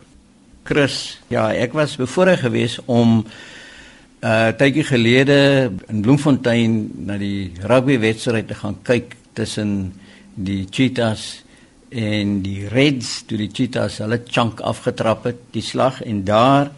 Chris, 0.65 1.19
ja, 1.29 1.51
ek 1.53 1.73
was 1.73 1.97
bevoorreg 1.97 2.41
geweest 2.41 2.81
om 2.87 3.25
uh 4.23 4.53
tydjie 4.53 4.85
gelede 4.85 5.73
in 5.89 6.03
Bloemfontein 6.03 6.91
na 7.07 7.17
die 7.17 7.53
rugbywedstryd 7.63 8.49
te 8.49 8.55
gaan 8.55 8.77
kyk 8.83 9.17
tussen 9.33 9.93
die 10.35 10.67
Cheetahs 10.71 11.43
en 11.89 12.43
die 12.43 12.69
Reds, 12.69 13.25
toe 13.27 13.39
die 13.39 13.51
Cheetahs 13.53 13.99
hulle 13.99 14.21
chunk 14.29 14.61
afgetrap 14.61 15.25
het, 15.25 15.41
die 15.53 15.63
slag 15.63 16.03
en 16.03 16.25
daar 16.25 16.71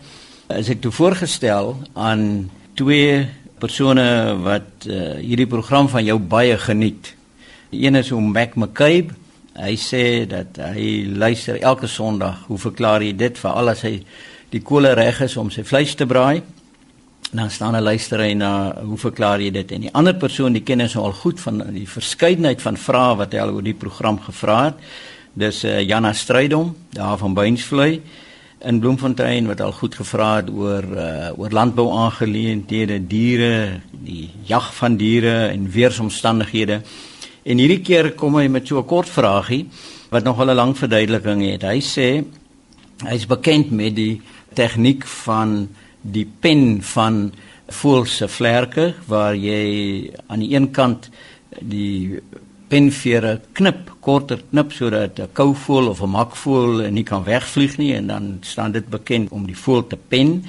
is 0.48 0.68
ek 0.68 0.80
toe 0.80 0.92
voorgestel 0.92 1.76
aan 1.94 2.50
twee 2.74 3.26
persone 3.62 4.06
wat 4.42 4.86
uh, 4.90 5.18
hierdie 5.22 5.46
program 5.46 5.88
van 5.88 6.04
jou 6.04 6.18
baie 6.18 6.56
geniet. 6.58 7.12
Een 7.70 7.94
is 8.00 8.10
om 8.12 8.32
Mac 8.34 8.56
McCabe. 8.58 9.14
Hy 9.56 9.76
sê 9.78 10.24
dat 10.26 10.58
hy 10.72 11.04
luister 11.12 11.60
elke 11.60 11.86
Sondag. 11.86 12.46
Hoe 12.48 12.58
verklaar 12.58 13.04
jy 13.04 13.12
dit 13.16 13.38
vir 13.38 13.52
al 13.52 13.72
as 13.72 13.84
hy 13.86 14.00
die 14.52 14.62
kolle 14.66 14.94
reg 14.98 15.22
is 15.24 15.36
om 15.40 15.52
sy 15.52 15.64
vleis 15.64 15.94
te 15.94 16.08
braai? 16.08 16.42
dan 17.32 17.50
staan 17.50 17.76
'n 17.76 17.82
luisteraar 17.82 18.36
na 18.36 18.82
hoe 18.84 18.98
verklaar 18.98 19.40
jy 19.40 19.50
dit 19.50 19.72
en 19.72 19.80
die 19.80 19.92
ander 19.92 20.14
persoon 20.14 20.52
die 20.52 20.62
kennis 20.62 20.96
al 20.96 21.12
goed 21.12 21.40
van 21.40 21.72
die 21.72 21.88
verskeidenheid 21.88 22.62
van 22.62 22.76
vrae 22.76 23.16
wat 23.16 23.32
hy 23.32 23.38
al 23.38 23.54
oor 23.54 23.62
die 23.62 23.74
program 23.74 24.20
gevra 24.20 24.64
het 24.64 24.74
dis 25.32 25.64
uh, 25.64 25.80
Jana 25.80 26.12
Strydom 26.12 26.76
daar 26.90 27.18
van 27.18 27.34
Beinsvlei 27.34 28.02
in 28.64 28.80
Bloemfontein 28.80 29.46
wat 29.46 29.60
al 29.60 29.72
goed 29.72 29.94
gevra 29.94 30.36
het 30.36 30.50
oor 30.50 30.84
uh, 30.84 31.30
oor 31.38 31.50
landbou 31.50 31.88
aangeleenthede 31.90 33.00
diere 33.06 33.80
die 33.90 34.30
jag 34.46 34.74
van 34.74 34.96
diere 34.96 35.48
en 35.48 35.70
weeromstandighede 35.70 36.82
en 37.42 37.58
hierdie 37.58 37.82
keer 37.82 38.12
kom 38.14 38.36
hy 38.38 38.46
met 38.48 38.66
so 38.66 38.78
'n 38.78 38.86
kort 38.86 39.08
vragie 39.08 39.66
wat 40.10 40.24
nog 40.24 40.38
'n 40.38 40.54
lang 40.54 40.76
verduideliking 40.76 41.42
het. 41.50 41.62
Hy 41.62 41.80
sê 41.80 42.24
hy's 43.08 43.26
bekend 43.26 43.70
met 43.70 43.96
die 43.96 44.20
tegniek 44.54 45.06
van 45.06 45.68
die 46.02 46.26
pen 46.40 46.82
van 46.82 47.32
voël 47.68 48.04
se 48.04 48.28
vlerke 48.28 48.94
waar 49.06 49.34
jy 49.34 50.10
aan 50.26 50.38
die 50.38 50.54
een 50.54 50.70
kant 50.70 51.10
die 51.60 52.20
penvere 52.72 53.34
knip 53.58 53.90
korter 54.00 54.40
knip 54.50 54.72
sodat 54.72 55.20
'n 55.20 55.32
kouvoël 55.32 55.88
of 55.92 56.00
'n 56.02 56.14
makvoël 56.18 56.90
nie 56.90 57.04
kan 57.04 57.24
wegvlieg 57.24 57.76
nie 57.78 57.92
en 57.94 58.06
dan 58.06 58.38
staan 58.40 58.72
dit 58.72 58.88
bekend 58.88 59.30
om 59.30 59.46
die 59.46 59.56
voël 59.56 59.86
te 59.86 59.96
pen. 59.96 60.44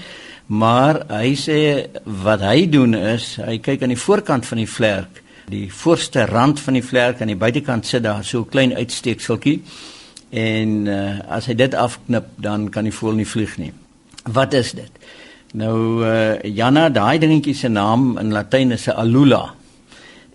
Maar 0.47 1.03
hy 1.09 1.35
sê 1.35 1.87
wat 2.05 2.41
hy 2.41 2.69
doen 2.69 2.93
is 2.93 3.35
hy 3.35 3.57
kyk 3.57 3.81
aan 3.81 3.95
die 3.95 4.05
voorkant 4.07 4.45
van 4.45 4.57
die 4.57 4.69
vlerk 4.69 5.23
die 5.49 5.67
voorste 5.71 6.25
rand 6.25 6.59
van 6.59 6.77
die 6.77 6.83
vlerk 6.85 7.21
aan 7.21 7.31
die 7.31 7.39
buitekant 7.39 7.85
sit 7.85 8.03
daar 8.03 8.23
so 8.23 8.39
'n 8.39 8.49
klein 8.49 8.75
uitsteekseltjie 8.75 9.61
en 10.29 10.87
uh, 10.87 11.19
as 11.27 11.45
hy 11.45 11.53
dit 11.53 11.73
afknip 11.73 12.25
dan 12.35 12.69
kan 12.69 12.83
die 12.83 12.93
voël 12.93 13.13
nie 13.13 13.27
vlieg 13.27 13.57
nie. 13.57 13.73
Wat 14.23 14.53
is 14.53 14.71
dit? 14.71 14.91
Nou 15.53 16.05
uh, 16.05 16.41
Janna, 16.41 16.89
daai 16.89 17.19
dingetjie 17.19 17.53
se 17.53 17.67
naam 17.67 18.17
in 18.17 18.31
Latyn 18.31 18.71
is 18.71 18.87
'n 18.87 18.97
alula. 18.97 19.53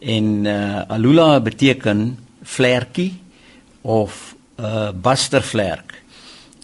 En 0.00 0.44
uh, 0.44 0.82
alula 0.88 1.40
beteken 1.40 2.18
vlerkie 2.42 3.18
of 3.80 4.34
'n 4.56 4.64
uh, 4.64 4.90
bastervlerk. 4.94 6.02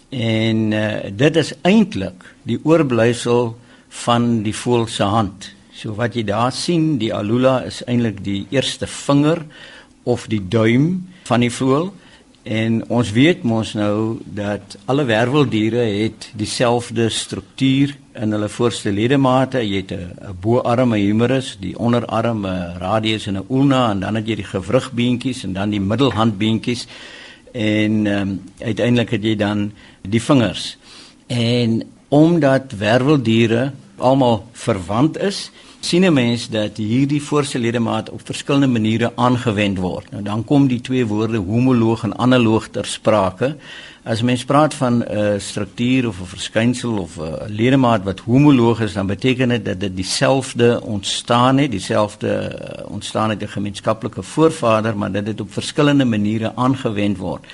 En 0.09 0.71
uh, 0.71 0.93
dit 1.11 1.35
is 1.35 1.53
eintlik 1.61 2.35
die 2.43 2.59
oorblyfsel 2.63 3.57
van 3.89 4.43
die 4.43 4.55
voël 4.55 4.87
se 4.87 5.03
hand. 5.03 5.51
So 5.75 5.95
wat 5.95 6.15
jy 6.15 6.23
daar 6.23 6.51
sien, 6.51 6.97
die 6.97 7.13
alula 7.13 7.61
is 7.67 7.83
eintlik 7.83 8.23
die 8.23 8.45
eerste 8.49 8.87
vinger 8.87 9.45
of 10.03 10.27
die 10.27 10.41
duim 10.47 11.07
van 11.23 11.39
die 11.39 11.51
voël. 11.51 11.93
En 12.45 12.83
ons 12.93 13.11
weet 13.11 13.41
mos 13.41 13.71
nou 13.73 14.19
dat 14.37 14.75
alle 14.85 15.03
werveldiere 15.09 15.81
het 15.81 16.27
dieselfde 16.37 17.07
struktuur 17.09 17.95
in 18.13 18.35
hulle 18.35 18.49
voorste 18.53 18.91
ledemate. 18.93 19.63
Jy 19.65 19.81
het 19.81 19.91
'n 19.91 20.37
boarm, 20.41 20.93
'n 20.93 21.01
humerus, 21.01 21.57
die 21.59 21.77
onderarm, 21.77 22.45
'n 22.45 22.77
radius 22.77 23.27
en 23.27 23.37
'n 23.37 23.45
ulna 23.49 23.91
en 23.91 23.99
dan 23.99 24.15
het 24.15 24.27
jy 24.27 24.35
die 24.35 24.51
gewrigbeentjies 24.53 25.43
en 25.43 25.53
dan 25.53 25.69
die 25.69 25.81
middelhandbeentjies 25.81 26.87
en 27.51 28.07
ehm 28.07 28.21
um, 28.21 28.41
uiteindelik 28.59 29.09
het 29.09 29.23
jy 29.23 29.35
dan 29.35 29.71
die 30.01 30.21
vingers. 30.21 30.77
En 31.27 31.83
omdat 32.07 32.71
werveldiere 32.77 33.71
almal 33.97 34.45
verwant 34.51 35.17
is, 35.17 35.51
sien 35.85 36.05
'n 36.05 36.13
mens 36.13 36.49
dat 36.49 36.77
hierdie 36.77 37.21
voorste 37.21 37.59
ledemaat 37.59 38.09
op 38.09 38.21
verskillende 38.23 38.67
maniere 38.67 39.11
aangewend 39.15 39.77
word. 39.77 40.11
Nou 40.11 40.23
dan 40.23 40.43
kom 40.43 40.67
die 40.67 40.81
twee 40.81 41.05
woorde 41.05 41.37
homoloog 41.37 42.03
en 42.03 42.17
analoog 42.17 42.67
ter 42.67 42.85
sprake. 42.85 43.55
As 44.03 44.21
mens 44.21 44.45
praat 44.45 44.73
van 44.73 44.93
'n 44.97 45.17
uh, 45.17 45.33
struktuur 45.37 46.07
of 46.07 46.21
'n 46.21 46.25
verskynsel 46.25 46.97
of 46.97 47.17
'n 47.17 47.21
uh, 47.21 47.33
ledemaat 47.47 48.03
wat 48.03 48.19
homoloog 48.19 48.81
is, 48.81 48.93
dan 48.93 49.07
beteken 49.07 49.49
dit 49.49 49.65
dat 49.65 49.79
dit 49.79 49.95
dieselfde 49.95 50.81
ontstaan 50.81 51.57
het, 51.57 51.71
dieselfde 51.71 52.29
uh, 52.29 52.91
ontstaan 52.91 53.29
het 53.29 53.41
'n 53.41 53.47
gemeenskaplike 53.47 54.23
voorvader, 54.23 54.97
maar 54.97 55.11
dat 55.11 55.25
dit 55.25 55.41
op 55.41 55.53
verskillende 55.53 56.05
maniere 56.05 56.51
aangewend 56.55 57.17
word. 57.17 57.45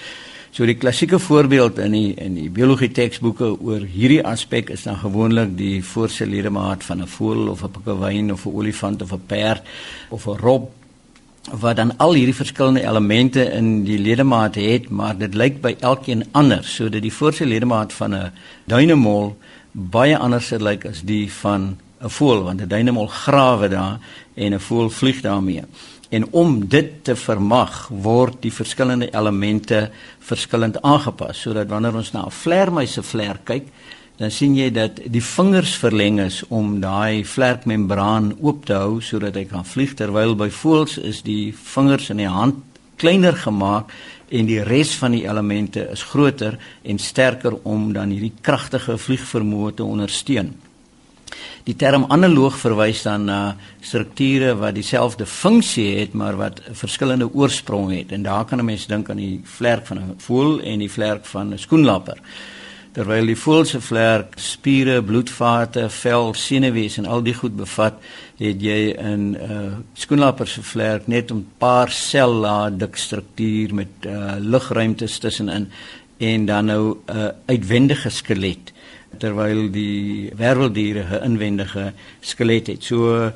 So 0.51 0.65
die 0.67 0.75
klassieke 0.75 1.15
voorbeeld 1.19 1.77
in 1.79 1.93
die 1.95 2.13
in 2.19 2.33
die 2.35 2.49
biologie 2.51 2.89
teksboeke 2.91 3.53
oor 3.63 3.85
hierdie 3.87 4.19
aspek 4.27 4.69
is 4.75 4.83
dan 4.83 4.97
gewoonlik 4.99 5.53
die 5.55 5.77
voorste 5.93 6.25
ledemaat 6.27 6.83
van 6.83 7.01
'n 7.01 7.07
voël 7.07 7.47
of 7.47 7.63
'n 7.63 7.71
pikkewyn 7.71 8.33
of 8.33 8.45
'n 8.45 8.55
olifant 8.55 9.01
of 9.01 9.13
'n 9.13 9.23
perd 9.27 9.63
of 10.09 10.27
'n 10.27 10.37
rob 10.37 10.69
wat 11.49 11.75
dan 11.75 11.97
al 11.97 12.13
hierdie 12.13 12.35
verskillende 12.35 12.83
elemente 12.83 13.43
in 13.51 13.83
die 13.83 13.99
ledemaat 13.99 14.55
het, 14.55 14.89
maar 14.89 15.17
dit 15.17 15.33
lyk 15.33 15.61
by 15.61 15.75
elkeen 15.79 16.25
anders, 16.31 16.75
sodat 16.75 17.01
die 17.01 17.13
voorste 17.13 17.45
ledemaat 17.45 17.93
van 17.93 18.15
'n 18.15 18.31
duinemol 18.65 19.37
baie 19.71 20.17
anders 20.17 20.47
sal 20.47 20.59
lyk 20.59 20.85
as 20.85 21.01
die 21.01 21.31
van 21.31 21.77
'n 22.03 22.09
voël, 22.09 22.43
want 22.43 22.61
'n 22.61 22.67
duinemol 22.67 23.07
grawe 23.07 23.67
daar 23.69 23.99
en 24.33 24.53
'n 24.53 24.59
voël 24.59 24.89
vlieg 24.89 25.21
daarmee. 25.21 25.63
En 26.11 26.25
om 26.35 26.57
dit 26.67 26.91
te 27.07 27.15
vermag, 27.15 27.85
word 28.03 28.41
die 28.43 28.51
verskillende 28.51 29.07
elemente 29.15 29.85
verskillend 30.19 30.81
aangepas, 30.83 31.39
sodat 31.39 31.71
wanneer 31.71 31.95
ons 31.95 32.11
na 32.11 32.25
'n 32.25 32.31
vlermuis 32.31 32.93
se 32.93 33.03
vler 33.03 33.39
kyk, 33.43 33.67
dan 34.21 34.31
sien 34.31 34.55
jy 34.55 34.69
dat 34.69 34.99
die 35.09 35.23
vingers 35.23 35.71
verleng 35.81 36.19
is 36.19 36.43
om 36.53 36.79
daai 36.83 37.23
vlerkmembraan 37.25 38.35
oop 38.41 38.65
te 38.65 38.73
hou 38.77 38.99
sodat 39.01 39.35
hy 39.35 39.45
kan 39.49 39.65
vlieg 39.65 39.95
terwyl 39.97 40.35
by 40.37 40.49
voëls 40.49 40.99
is 41.01 41.23
die 41.25 41.53
vingers 41.73 42.09
in 42.13 42.21
die 42.21 42.29
hand 42.29 42.59
kleiner 43.01 43.33
gemaak 43.33 43.89
en 44.29 44.45
die 44.45 44.61
res 44.63 44.93
van 45.01 45.15
die 45.15 45.23
elemente 45.25 45.87
is 45.89 46.03
groter 46.11 46.59
en 46.83 47.01
sterker 47.01 47.57
om 47.65 47.89
dan 47.95 48.13
hierdie 48.13 48.35
kragtige 48.45 48.97
vliegvermoë 49.01 49.73
te 49.79 49.83
ondersteun. 49.83 50.53
Die 51.63 51.75
term 51.75 52.05
analoog 52.09 52.55
verwys 52.57 53.03
dan 53.05 53.27
na 53.29 53.55
strukture 53.81 54.55
wat 54.57 54.75
dieselfde 54.75 55.25
funksie 55.25 55.99
het 55.99 56.13
maar 56.13 56.37
wat 56.39 56.61
verskillende 56.71 57.29
oorsprong 57.33 57.91
het. 57.93 58.11
En 58.11 58.23
daar 58.23 58.45
kan 58.45 58.59
'n 58.59 58.65
mens 58.65 58.87
dink 58.87 59.09
aan 59.09 59.17
die 59.17 59.41
vlerk 59.43 59.85
van 59.85 59.97
'n 59.97 60.15
voël 60.17 60.59
en 60.61 60.79
die 60.79 60.91
vlerk 60.91 61.25
van 61.25 61.53
'n 61.53 61.57
skoenlapper. 61.57 62.17
Terwyl 62.91 63.25
die 63.25 63.37
voël 63.37 63.65
se 63.65 63.79
vlerk 63.81 64.33
spiere, 64.35 65.03
bloedvate, 65.03 65.89
vel, 65.89 66.33
senuwees 66.33 66.97
en 66.97 67.05
al 67.05 67.23
die 67.23 67.33
goed 67.33 67.55
bevat, 67.55 67.93
het 68.37 68.61
jy 68.61 68.95
'n 68.97 69.37
uh, 69.39 69.77
skoenlapper 69.93 70.47
se 70.47 70.63
vlerk 70.63 71.07
net 71.07 71.31
'n 71.31 71.45
paar 71.57 71.89
sellae 71.89 72.77
dik 72.77 72.95
struktuur 72.95 73.73
met 73.73 73.87
uh, 74.05 74.33
lugruimtes 74.39 75.17
tussenin 75.17 75.69
en 76.17 76.45
dan 76.45 76.65
nou 76.65 76.97
'n 77.07 77.17
uh, 77.17 77.27
uitwendige 77.45 78.09
skelet 78.09 78.73
terwyl 79.17 79.71
die 79.71 80.31
werveldiere 80.35 81.03
'n 81.19 81.23
inwendige 81.23 81.93
skelet 82.19 82.67
het. 82.67 82.83
So 82.83 83.31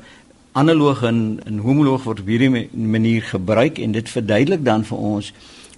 analoog 0.52 1.02
en, 1.02 1.40
en 1.44 1.58
homoloog 1.58 2.02
word 2.02 2.20
op 2.20 2.26
hierdie 2.26 2.68
manier 2.72 3.22
gebruik 3.22 3.78
en 3.78 3.92
dit 3.92 4.08
verduidelik 4.08 4.64
dan 4.64 4.84
vir 4.84 4.98
ons 4.98 5.32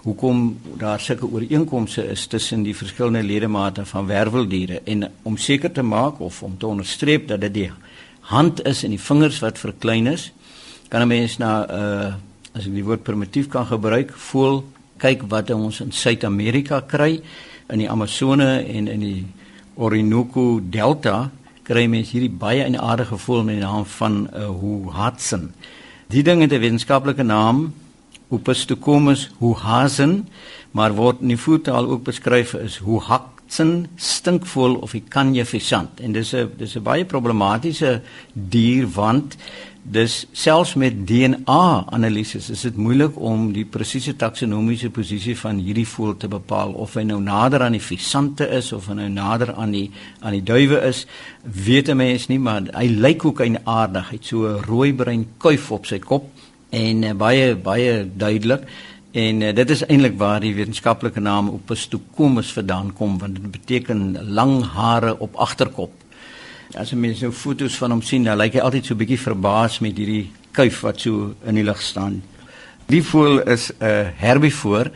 hoekom 0.07 0.59
daar 0.79 1.01
sulke 1.01 1.27
ooreenkomste 1.27 2.05
is 2.13 2.27
tussen 2.27 2.63
die 2.63 2.77
verskillende 2.77 3.23
ledemate 3.23 3.85
van 3.85 4.07
werveldiere 4.07 4.81
en 4.85 5.09
om 5.23 5.37
seker 5.37 5.73
te 5.73 5.83
maak 5.83 6.21
of 6.21 6.43
om 6.43 6.55
te 6.59 6.67
onderstreep 6.67 7.27
dat 7.29 7.41
dit 7.41 7.55
die 7.55 7.71
hand 8.31 8.63
is 8.67 8.85
en 8.85 8.95
die 8.95 9.03
vingers 9.03 9.41
wat 9.43 9.59
verklein 9.59 10.07
is 10.07 10.31
kan 10.89 11.03
'n 11.03 11.09
mens 11.09 11.39
na 11.39 11.53
uh 11.69 12.15
as 12.57 12.67
ek 12.67 12.75
die 12.75 12.85
woord 12.85 13.03
primitief 13.03 13.49
kan 13.49 13.67
gebruik 13.67 14.13
voel 14.31 14.65
kyk 14.99 15.23
wat 15.29 15.51
ons 15.51 15.81
in 15.81 15.93
Suid-Amerika 15.93 16.81
kry 16.81 17.21
in 17.69 17.79
die 17.79 17.91
Amazone 17.91 18.65
en 18.65 18.89
in 18.89 19.01
die 19.01 19.27
Orinoco 19.79 20.59
Delta 20.61 21.31
kry 21.63 21.87
mens 21.87 22.11
hierdie 22.11 22.33
baie 22.33 22.65
aardige 22.67 23.19
voel 23.19 23.45
met 23.45 23.59
die 23.59 23.65
naam 23.65 23.85
van 23.85 24.29
uh, 24.35 24.49
Hohatsen. 24.49 25.53
Die 26.09 26.23
ding 26.23 26.41
het 26.41 26.53
'n 26.53 26.61
wetenskaplike 26.61 27.23
naam 27.23 27.73
Opistocomus 28.29 29.31
huhasen, 29.39 30.29
maar 30.73 30.95
word 30.95 31.21
in 31.21 31.29
die 31.29 31.41
voertaal 31.41 31.87
ook 31.89 32.03
beskryf 32.05 32.55
as 32.55 32.79
huhaxen, 32.85 33.87
stinkvol 33.97 34.75
of 34.75 34.93
die 34.93 35.05
kanje 35.09 35.45
visant. 35.45 36.01
En 36.01 36.13
dis 36.13 36.35
'n 36.35 36.51
dis 36.57 36.77
'n 36.77 36.83
baie 36.83 37.05
problematiese 37.05 38.03
dier 38.33 38.89
want 38.89 39.37
dis 39.89 40.15
selfs 40.37 40.75
met 40.77 40.97
DNA 41.09 41.85
analises 41.97 42.51
is 42.53 42.65
dit 42.67 42.77
moeilik 42.77 43.15
om 43.17 43.47
die 43.55 43.65
presiese 43.65 44.13
taksonomiese 44.21 44.91
posisie 44.93 45.37
van 45.41 45.63
hierdie 45.65 45.87
voël 45.89 46.17
te 46.21 46.29
bepaal 46.29 46.75
of 46.77 46.97
hy 46.99 47.07
nou 47.09 47.21
nader 47.25 47.65
aan 47.65 47.77
die 47.79 47.85
visante 47.85 48.49
is 48.59 48.69
of 48.77 48.91
hy 48.91 48.99
nou 48.99 49.09
nader 49.15 49.55
aan 49.55 49.73
die 49.73 49.87
aan 50.21 50.37
die 50.37 50.45
duwe 50.45 50.83
is 50.91 51.07
weet 51.43 51.89
'n 51.89 51.97
mens 51.97 52.29
nie 52.29 52.39
maar 52.39 52.69
hy 52.75 52.87
lyk 52.89 53.25
ook 53.25 53.41
'n 53.41 53.59
aardigheid 53.65 54.25
so 54.25 54.45
'n 54.45 54.63
rooi 54.69 54.93
bruin 54.93 55.27
kuif 55.39 55.71
op 55.73 55.87
sy 55.87 55.99
kop 55.99 56.29
en 56.71 57.03
uh, 57.03 57.13
baie 57.13 57.57
baie 57.57 58.05
duidelik 58.05 58.69
en 59.13 59.41
uh, 59.41 59.55
dit 59.55 59.71
is 59.71 59.87
eintlik 59.87 60.19
waar 60.19 60.41
die 60.41 60.55
wetenskaplike 60.55 61.21
naam 61.21 61.49
Opistocomus 61.49 62.53
vandaan 62.53 62.93
kom 62.93 63.19
want 63.19 63.35
dit 63.35 63.51
beteken 63.51 64.19
lang 64.35 64.63
hare 64.63 65.19
op 65.19 65.37
agterkop. 65.37 65.93
As 66.77 66.91
jy 66.91 66.99
mens 67.01 67.21
nou 67.21 67.31
foto's 67.33 67.77
van 67.81 67.91
hom 67.91 68.03
sien, 68.03 68.25
dan 68.25 68.37
lyk 68.37 68.59
hy 68.59 68.61
altyd 68.61 68.85
so 68.85 68.95
'n 68.95 68.99
bietjie 68.99 69.21
verbaas 69.21 69.81
met 69.81 69.97
hierdie 69.97 70.31
kuif 70.53 70.83
wat 70.83 71.01
so 71.01 71.35
in 71.47 71.55
die 71.55 71.65
lug 71.65 71.81
staan. 71.81 72.23
Die 72.87 73.03
voël 73.03 73.41
is 73.49 73.71
'n 73.71 73.85
uh, 73.85 74.09
herbivoor 74.17 74.91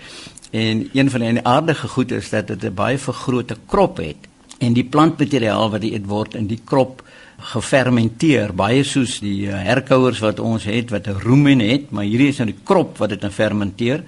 en 0.50 0.88
een 0.92 1.10
van 1.10 1.20
die 1.20 1.44
aardige 1.44 1.88
goed 1.88 2.12
is 2.12 2.30
dat 2.30 2.46
dit 2.46 2.64
'n 2.64 2.74
baie 2.74 2.98
vergrote 2.98 3.56
krop 3.66 3.96
het 3.96 4.28
en 4.58 4.72
die 4.72 4.84
plantmateriaal 4.84 5.70
wat 5.70 5.80
dit 5.80 6.06
word 6.06 6.34
in 6.34 6.46
die 6.46 6.60
krop 6.64 7.02
gefermenteer 7.38 8.52
baie 8.54 8.84
soos 8.84 9.20
die 9.20 9.46
uh, 9.46 9.56
herkouers 9.56 10.20
wat 10.22 10.40
ons 10.40 10.64
het 10.64 10.90
wat 10.90 11.06
'n 11.06 11.20
rumen 11.24 11.60
het 11.60 11.90
maar 11.90 12.04
hierdie 12.04 12.28
is 12.28 12.38
nou 12.38 12.46
die 12.46 12.62
krop 12.64 12.98
wat 12.98 13.08
dit 13.08 13.32
fermenteer 13.32 14.04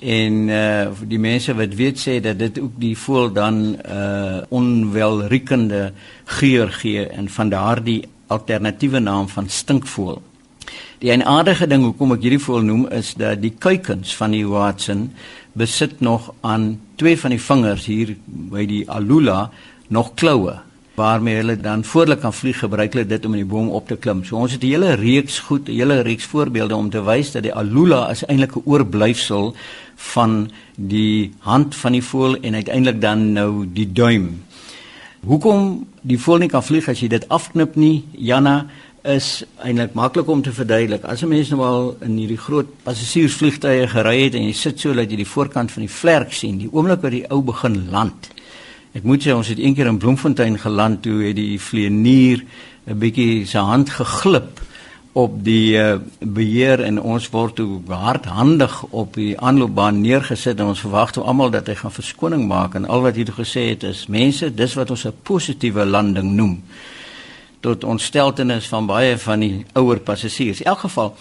en 0.00 0.48
uh 0.48 0.88
die 1.08 1.18
mense 1.18 1.54
wat 1.56 1.74
weet 1.74 1.98
sê 1.98 2.20
dat 2.20 2.38
dit 2.38 2.58
ook 2.60 2.74
die 2.78 2.96
voël 2.96 3.32
dan 3.32 3.76
uh 3.80 4.42
onwelriekende 4.48 5.92
geur 6.24 6.72
gee 6.72 7.06
en 7.06 7.28
van 7.28 7.48
daardie 7.48 8.02
alternatiewe 8.26 8.98
naam 8.98 9.28
van 9.28 9.48
stinkvoël. 9.48 10.22
Die 10.98 11.10
enaardige 11.10 11.66
ding 11.66 11.84
hoekom 11.84 12.12
ek 12.16 12.22
hierdie 12.24 12.42
voël 12.42 12.64
noem 12.64 12.86
is 12.88 13.14
dat 13.14 13.40
die 13.42 13.54
kuikens 13.58 14.16
van 14.16 14.32
die 14.32 14.46
Watson 14.48 15.10
besit 15.52 16.00
nog 16.00 16.32
aan 16.40 16.80
twee 16.96 17.18
van 17.20 17.30
die 17.30 17.40
vingers 17.40 17.86
hier 17.86 18.16
by 18.26 18.66
die 18.66 18.84
alula 18.90 19.50
nog 19.88 20.14
kloue 20.14 20.56
waarmee 20.96 21.36
hulle 21.36 21.56
dan 21.60 21.84
voorlik 21.84 22.22
kan 22.24 22.32
vlieg 22.32 22.58
gebruik 22.58 22.94
hulle 22.96 23.06
dit 23.06 23.26
om 23.28 23.34
in 23.36 23.42
die 23.42 23.50
boom 23.50 23.68
op 23.76 23.88
te 23.88 23.98
klim. 24.00 24.22
So 24.24 24.36
ons 24.36 24.52
het 24.52 24.62
'n 24.62 24.66
hele 24.66 24.94
reeks 24.94 25.38
goed, 25.38 25.68
'n 25.68 25.76
hele 25.76 26.00
reeks 26.00 26.24
voorbeelde 26.24 26.76
om 26.76 26.90
te 26.90 27.02
wys 27.04 27.32
dat 27.32 27.42
die 27.42 27.54
alula 27.54 28.10
is 28.10 28.24
eintlik 28.24 28.56
'n 28.56 28.62
oorblyfsel 28.64 29.54
van 29.96 30.50
die 30.76 31.32
hand 31.38 31.74
van 31.74 31.92
die 31.92 32.02
voël 32.04 32.36
en 32.40 32.54
uiteindelik 32.54 33.00
dan 33.00 33.32
nou 33.32 33.66
die 33.66 33.88
duim. 33.92 34.44
Hoekom 35.26 35.86
die 36.02 36.18
voël 36.20 36.44
nie 36.44 36.48
kan 36.52 36.62
vlieg 36.62 36.88
as 36.88 37.00
jy 37.00 37.08
dit 37.08 37.28
afknip 37.28 37.76
nie, 37.76 38.04
Janna, 38.12 38.66
is 39.06 39.44
eintlik 39.62 39.94
maklik 39.94 40.28
om 40.28 40.42
te 40.42 40.52
verduidelik. 40.52 41.04
As 41.04 41.22
'n 41.22 41.28
mens 41.28 41.50
nou 41.50 41.62
al 41.62 41.96
in 42.00 42.16
hierdie 42.16 42.38
groot 42.38 42.66
passasiersvliegtuie 42.82 43.86
gery 43.88 44.24
het 44.24 44.34
en 44.34 44.42
jy 44.42 44.52
sit 44.52 44.80
so 44.80 44.92
dat 44.92 45.10
jy 45.10 45.16
die 45.16 45.32
voorkant 45.34 45.70
van 45.72 45.82
die 45.82 45.92
vlerk 45.92 46.32
sien, 46.32 46.58
die 46.58 46.72
oomblik 46.72 47.02
wat 47.02 47.10
die 47.10 47.30
ou 47.30 47.42
begin 47.42 47.90
land, 47.90 48.30
Ek 48.96 49.04
moet 49.04 49.20
sê 49.20 49.34
ons 49.36 49.48
het 49.50 49.58
eendag 49.60 49.90
in 49.90 49.98
Bloemfontein 50.00 50.54
geland 50.56 51.02
toe 51.04 51.18
het 51.20 51.36
die 51.36 51.58
vlieënier 51.60 52.40
'n 52.88 52.98
bietjie 52.98 53.44
sy 53.44 53.58
hand 53.58 53.90
geglip 53.90 54.60
op 55.16 55.36
die 55.44 55.78
uh, 55.80 55.94
beheer 56.20 56.82
en 56.84 56.98
ons 57.00 57.28
word 57.32 57.54
toe 57.56 57.80
hardhandig 57.88 58.74
op 58.90 59.14
die 59.16 59.30
aanloopbaan 59.40 60.02
neergesit 60.04 60.60
en 60.60 60.74
ons 60.74 60.82
verwag 60.84 61.14
toe 61.16 61.24
almal 61.24 61.54
dat 61.54 61.70
hy 61.70 61.76
gaan 61.78 61.94
verskoning 61.94 62.42
maak 62.50 62.76
en 62.76 62.84
al 62.84 63.00
wat 63.06 63.16
hy 63.16 63.24
toe 63.24 63.38
gesê 63.38 63.62
het 63.70 63.86
is 63.88 64.02
mense 64.12 64.50
dis 64.52 64.74
wat 64.76 64.92
ons 64.92 65.06
'n 65.08 65.14
positiewe 65.24 65.86
landing 65.86 66.34
noem 66.36 66.58
tot 67.60 67.84
ontsteltenis 67.84 68.68
van 68.68 68.86
baie 68.86 69.16
van 69.18 69.40
die 69.40 69.64
ouer 69.72 70.00
passasiers. 70.00 70.60
In 70.60 70.66
elk 70.66 70.84
geval 70.84 71.16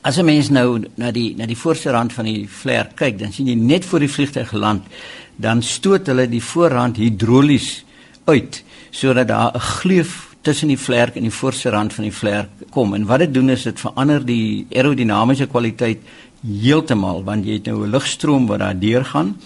as 0.00 0.16
'n 0.16 0.24
mens 0.24 0.48
nou 0.48 0.80
na 0.96 1.10
die 1.10 1.36
na 1.36 1.46
die 1.46 1.60
voorste 1.60 1.90
rand 1.90 2.12
van 2.12 2.24
die 2.24 2.48
vlerk 2.48 2.96
kyk, 2.96 3.18
dan 3.18 3.32
sien 3.32 3.46
jy 3.46 3.54
net 3.54 3.84
voor 3.84 3.98
die 3.98 4.14
vliegtuig 4.16 4.48
geland 4.48 4.82
dan 5.36 5.62
stoot 5.62 6.06
hulle 6.06 6.28
die 6.28 6.42
voorrand 6.42 6.96
hidrolies 6.96 7.84
uit 8.24 8.64
sodat 8.90 9.28
daar 9.28 9.52
'n 9.54 9.60
gleuf 9.60 10.29
tussen 10.42 10.68
die 10.68 10.78
vlerk 10.78 11.16
en 11.16 11.22
die 11.22 11.34
voorste 11.34 11.70
rand 11.70 11.92
van 11.92 12.04
die 12.04 12.14
vlerk 12.14 12.66
kom. 12.70 12.94
En 12.94 13.06
wat 13.06 13.18
dit 13.18 13.34
doen 13.34 13.50
is 13.50 13.66
dit 13.68 13.80
verander 13.80 14.24
die 14.24 14.66
aerodinamiese 14.70 15.46
kwaliteit 15.46 16.00
heeltemal 16.40 17.24
want 17.24 17.44
jy 17.44 17.58
het 17.58 17.66
nou 17.66 17.84
'n 17.84 17.90
lugstroom 17.90 18.46
wat 18.46 18.58
daar 18.58 18.78
deurgaan 18.78 19.36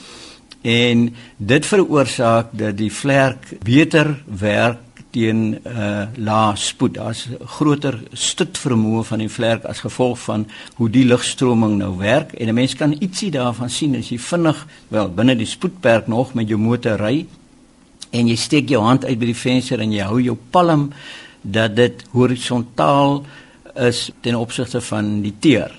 en 0.63 1.15
dit 1.37 1.67
veroorsaak 1.67 2.47
dat 2.53 2.77
die 2.77 2.93
vlerk 2.93 3.59
beter 3.63 4.23
werk 4.27 4.81
teen 5.15 5.61
uh, 5.63 6.07
lae 6.17 6.57
spoed. 6.57 6.95
Daar's 6.95 7.29
groter 7.59 8.01
stutvermoë 8.13 9.05
van 9.05 9.19
die 9.19 9.31
vlerk 9.31 9.65
as 9.65 9.85
gevolg 9.85 10.19
van 10.25 10.47
hoe 10.77 10.89
die 10.91 11.05
lugstroming 11.05 11.77
nou 11.79 11.97
werk 11.99 12.33
en 12.33 12.49
'n 12.49 12.55
mens 12.55 12.75
kan 12.75 12.97
ietsie 12.99 13.31
daarvan 13.31 13.71
sien 13.71 13.97
as 13.97 14.09
jy 14.09 14.19
vinnig, 14.19 14.67
wel, 14.89 15.09
binne 15.09 15.37
die 15.37 15.47
spoedperk 15.47 16.07
nog 16.07 16.35
met 16.35 16.49
jou 16.49 16.59
motor 16.59 16.99
ry 16.99 17.27
en 18.15 18.31
jy 18.31 18.37
steek 18.39 18.71
jou 18.71 18.83
hand 18.85 19.05
uit 19.05 19.19
by 19.19 19.31
die 19.33 19.39
venster 19.39 19.83
en 19.83 19.93
jy 19.93 20.07
hou 20.07 20.21
jou 20.23 20.37
palm 20.55 20.91
dat 21.43 21.75
dit 21.77 22.05
horisontaal 22.15 23.25
is 23.89 24.07
ten 24.23 24.39
opsigte 24.39 24.81
van 24.81 25.19
die 25.25 25.35
teer. 25.41 25.75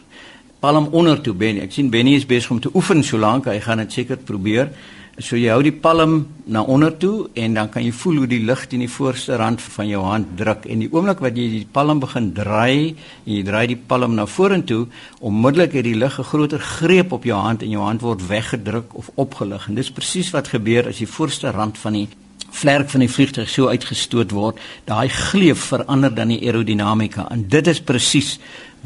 Palm 0.60 0.90
onder 0.92 1.22
toe 1.22 1.34
Benny. 1.38 1.64
Ek 1.66 1.74
sien 1.76 1.92
Benny 1.94 2.16
is 2.20 2.28
besig 2.28 2.52
om 2.52 2.60
te 2.62 2.72
oefen 2.74 3.04
so 3.06 3.18
lank. 3.22 3.48
Hy 3.50 3.60
gaan 3.64 3.84
dit 3.84 4.00
seker 4.02 4.18
probeer. 4.18 4.72
So 5.16 5.38
jy 5.40 5.48
hou 5.48 5.62
die 5.64 5.72
palm 5.72 6.26
na 6.52 6.60
onder 6.68 6.92
toe 7.00 7.30
en 7.40 7.54
dan 7.56 7.70
kan 7.72 7.86
jy 7.86 7.94
voel 7.96 8.18
hoe 8.20 8.28
die 8.28 8.42
lug 8.44 8.66
teen 8.68 8.82
die 8.84 8.92
voorste 8.92 9.38
rand 9.40 9.62
van 9.64 9.88
jou 9.88 10.02
hand 10.04 10.34
druk 10.36 10.66
en 10.68 10.84
die 10.84 10.90
oomblik 10.92 11.22
wat 11.24 11.40
jy 11.40 11.46
die 11.54 11.68
palm 11.72 12.02
begin 12.04 12.34
draai, 12.36 12.98
jy 13.24 13.46
draai 13.48 13.64
die 13.72 13.80
palm 13.80 14.18
na 14.18 14.26
vorentoe, 14.28 14.82
onmiddellik 15.24 15.78
het 15.80 15.88
die 15.88 15.96
lug 15.96 16.20
'n 16.20 16.30
groter 16.32 16.60
greep 16.60 17.16
op 17.16 17.24
jou 17.24 17.40
hand 17.40 17.64
en 17.64 17.70
jou 17.70 17.82
hand 17.82 18.02
word 18.02 18.28
weggedruk 18.28 18.92
of 18.92 19.10
opgelig. 19.16 19.70
En 19.70 19.76
dis 19.76 19.92
presies 19.92 20.32
wat 20.32 20.52
gebeur 20.52 20.88
as 20.88 20.98
die 20.98 21.08
voorste 21.08 21.50
rand 21.50 21.78
van 21.78 21.94
die 21.94 22.10
vlerk 22.56 22.90
van 22.90 23.04
die 23.04 23.12
vliegtuig 23.12 23.50
so 23.52 23.68
uitgestoot 23.68 24.32
word, 24.36 24.60
daai 24.88 25.10
gleuf 25.10 25.70
verander 25.74 26.14
dan 26.16 26.32
die 26.34 26.42
aerodinamika. 26.46 27.28
En 27.32 27.48
dit 27.52 27.68
is 27.68 27.82
presies 27.84 28.38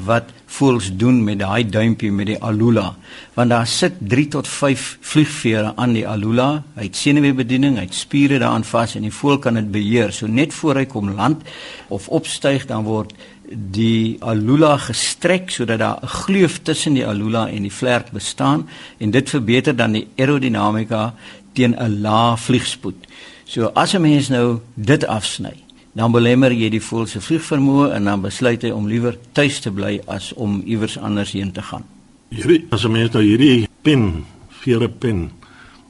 wat 0.06 0.30
voels 0.50 0.90
doen 0.98 1.18
met 1.24 1.42
daai 1.42 1.66
duimpie 1.68 2.12
met 2.12 2.30
die 2.32 2.38
alula. 2.44 2.94
Want 3.36 3.52
daar 3.52 3.68
sit 3.68 3.98
3 4.00 4.28
tot 4.36 4.48
5 4.48 4.86
vliegvere 5.12 5.74
aan 5.76 5.94
die 5.94 6.06
alula. 6.08 6.64
Hy 6.78 6.88
het 6.88 7.00
senuweebediening 7.00 7.78
hy 7.78 7.88
het 7.88 7.98
spiere 7.98 8.40
daaraan 8.40 8.66
vas 8.68 8.96
en 8.96 9.08
die 9.08 9.14
voël 9.14 9.42
kan 9.44 9.60
dit 9.60 9.68
beheer. 9.72 10.14
So 10.16 10.28
net 10.28 10.56
voor 10.56 10.80
hy 10.80 10.86
kom 10.90 11.12
land 11.18 11.44
of 11.90 12.08
opstyg 12.08 12.66
dan 12.70 12.88
word 12.88 13.14
die 13.50 14.18
alula 14.22 14.76
gestrek 14.78 15.50
sodat 15.52 15.80
daar 15.80 16.00
'n 16.04 16.08
gleuf 16.08 16.60
tussen 16.64 16.94
die 16.94 17.06
alula 17.06 17.50
en 17.50 17.62
die 17.62 17.74
vlerk 17.74 18.12
bestaan. 18.12 18.70
En 18.98 19.12
dit 19.12 19.30
verbeter 19.30 19.76
dan 19.76 19.92
die 19.92 20.08
aerodinamika 20.18 21.14
teen 21.54 21.76
'n 21.76 22.02
lae 22.02 22.38
vliegspoed 22.38 23.08
so 23.50 23.72
as 23.74 23.94
'n 23.94 24.02
mens 24.02 24.30
nou 24.30 24.62
dit 24.76 25.06
afsny 25.06 25.56
dan 25.94 26.12
belemmer 26.14 26.54
jy 26.54 26.70
die 26.70 26.84
voël 26.84 27.08
se 27.10 27.20
vliegvermoë 27.24 27.94
en 27.98 28.10
dan 28.10 28.22
besluit 28.22 28.62
hy 28.62 28.70
om 28.76 28.88
liewer 28.88 29.18
tuis 29.34 29.60
te 29.64 29.72
bly 29.74 29.98
as 30.08 30.32
om 30.38 30.62
iewers 30.66 30.98
anders 30.98 31.34
heen 31.34 31.52
te 31.52 31.64
gaan. 31.66 31.84
Hierdie 32.30 32.66
as 32.70 32.86
'n 32.86 32.92
mens 32.92 33.12
nou 33.12 33.24
hierdie 33.24 33.68
pen, 33.82 34.26
vere 34.62 34.90
pen, 34.90 35.32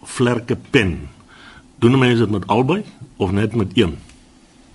vlerke 0.03 0.55
pen, 0.71 1.09
doen 1.79 1.99
mense 1.99 2.23
dit 2.23 2.31
met 2.31 2.47
albei 2.47 2.83
of 3.17 3.31
net 3.31 3.55
met 3.55 3.67
een? 3.73 3.97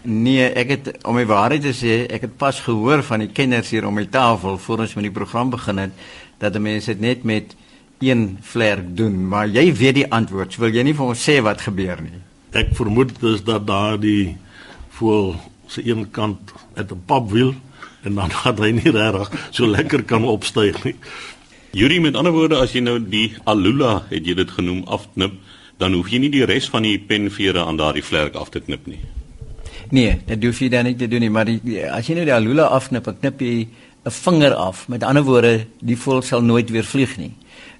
Nee, 0.02 0.52
ek 0.52 0.68
het 0.68 1.04
om 1.04 1.16
die 1.16 1.26
waarheid 1.26 1.62
te 1.62 1.72
sê, 1.72 2.12
ek 2.12 2.20
het 2.20 2.36
pas 2.36 2.60
gehoor 2.60 3.02
van 3.02 3.18
die 3.18 3.32
kenners 3.32 3.70
hier 3.70 3.86
om 3.86 3.96
die 3.96 4.08
tafel 4.08 4.58
voor 4.58 4.78
ons 4.78 4.94
met 4.94 5.04
die 5.04 5.12
program 5.12 5.50
begin 5.50 5.78
het 5.78 5.90
dat 6.38 6.58
mense 6.58 6.92
dit 6.92 7.00
net 7.00 7.24
met 7.24 7.56
een 8.00 8.38
vlerk 8.40 8.96
doen, 8.96 9.28
maar 9.28 9.48
jy 9.48 9.74
weet 9.74 9.94
die 9.94 10.12
antwoord. 10.12 10.52
So 10.52 10.60
wil 10.60 10.74
jy 10.74 10.82
nie 10.82 10.94
vir 10.94 11.06
ons 11.06 11.30
sê 11.30 11.40
wat 11.42 11.60
gebeur 11.60 12.02
nie? 12.02 12.20
Ek 12.54 12.70
vermoed 12.78 13.14
dis 13.20 13.42
dat 13.42 13.66
daardie 13.66 14.36
voel 14.98 15.34
se 15.66 15.82
een 15.82 16.10
kant 16.10 16.52
met 16.74 16.92
'n 16.92 17.02
papwiel 17.06 17.54
en 18.02 18.14
dan 18.14 18.30
gaan 18.40 18.62
hy 18.62 18.70
nie 18.70 18.90
regtig 18.90 19.30
so 19.50 19.66
lekker 19.66 20.02
kan 20.02 20.24
opstyg 20.24 20.84
nie. 20.84 20.94
Yuri 21.74 22.00
met 22.00 22.14
ander 22.14 22.32
woorde 22.32 22.56
as 22.56 22.72
jy 22.72 22.80
nou 22.80 22.98
die 23.02 23.34
alula 23.44 24.04
het 24.10 24.26
jy 24.26 24.34
dit 24.34 24.50
genoem 24.50 24.84
afknip, 24.86 25.32
dan 25.78 25.92
hoef 25.92 26.10
jy 26.12 26.18
nie 26.22 26.30
die 26.30 26.44
res 26.46 26.68
van 26.70 26.86
die 26.86 26.98
penvere 26.98 27.64
aan 27.66 27.76
daardie 27.76 28.04
vlerk 28.04 28.34
af 28.38 28.52
te 28.54 28.60
knip 28.60 28.86
nie. 28.86 29.00
Nee, 29.90 30.20
dit 30.26 30.44
hoef 30.44 30.60
jy 30.62 30.68
dan 30.68 30.86
nie 30.86 30.94
te 30.94 31.08
doen 31.10 31.20
nie, 31.20 31.30
maar 31.30 31.44
die, 31.50 31.82
as 31.90 32.06
jy 32.06 32.14
nou 32.14 32.24
die 32.24 32.34
alula 32.34 32.68
afknip, 32.76 33.10
knip 33.20 33.40
jy 33.40 33.66
'n 34.04 34.10
vinger 34.10 34.54
af. 34.54 34.88
Met 34.88 35.02
ander 35.02 35.22
woorde, 35.22 35.66
die 35.80 35.96
voël 35.96 36.22
sal 36.22 36.42
nooit 36.42 36.70
weer 36.70 36.84
vlieg 36.84 37.16
nie. 37.16 37.32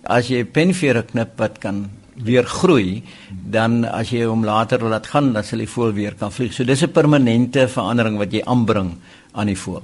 As 0.02 0.28
jy 0.28 0.44
penvere 0.44 1.02
knip 1.02 1.38
wat 1.38 1.58
kan 1.58 1.90
weer 2.14 2.44
groei, 2.46 3.02
dan 3.30 3.84
as 3.84 4.10
jy 4.10 4.24
hom 4.24 4.44
later 4.44 4.84
laat 4.88 5.06
gaan, 5.06 5.32
dan 5.32 5.44
sal 5.44 5.58
die 5.58 5.70
voël 5.70 5.92
weer 5.92 6.14
kan 6.14 6.32
vlieg. 6.32 6.52
So 6.52 6.64
dis 6.64 6.82
'n 6.82 6.92
permanente 6.92 7.68
verandering 7.68 8.18
wat 8.18 8.32
jy 8.32 8.42
aanbring 8.44 8.94
aan 9.32 9.46
die 9.46 9.58
voël. 9.58 9.82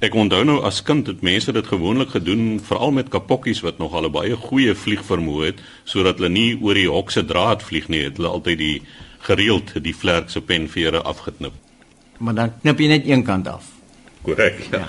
Ek 0.00 0.14
onthou 0.14 0.44
nou 0.44 0.62
as 0.62 0.82
kind 0.82 1.06
het 1.06 1.22
mense 1.22 1.52
dit 1.52 1.66
gewoonlik 1.66 2.10
gedoen 2.10 2.60
veral 2.60 2.90
met 2.92 3.08
kapokkies 3.08 3.60
wat 3.60 3.78
nog 3.78 3.92
al 3.92 4.06
'n 4.06 4.12
baie 4.12 4.36
goeie 4.36 4.74
vliegvermoë 4.74 5.44
het 5.44 5.58
sodat 5.84 6.18
hulle 6.18 6.28
nie 6.28 6.58
oor 6.60 6.74
die 6.74 6.88
hok 6.88 7.10
se 7.10 7.24
draad 7.24 7.62
vlieg 7.62 7.88
nie, 7.88 8.02
het 8.02 8.16
hulle 8.16 8.28
altyd 8.28 8.58
die 8.58 8.82
gereeld 9.18 9.72
die 9.82 9.94
vlerk 9.94 10.30
se 10.30 10.40
penvere 10.40 11.02
afgeknip. 11.02 11.52
Maar 12.18 12.34
dan 12.34 12.52
knip 12.60 12.78
jy 12.78 12.88
net 12.88 13.06
een 13.06 13.24
kant 13.24 13.48
af. 13.48 13.64
Korrek. 14.22 14.68
Ja. 14.72 14.88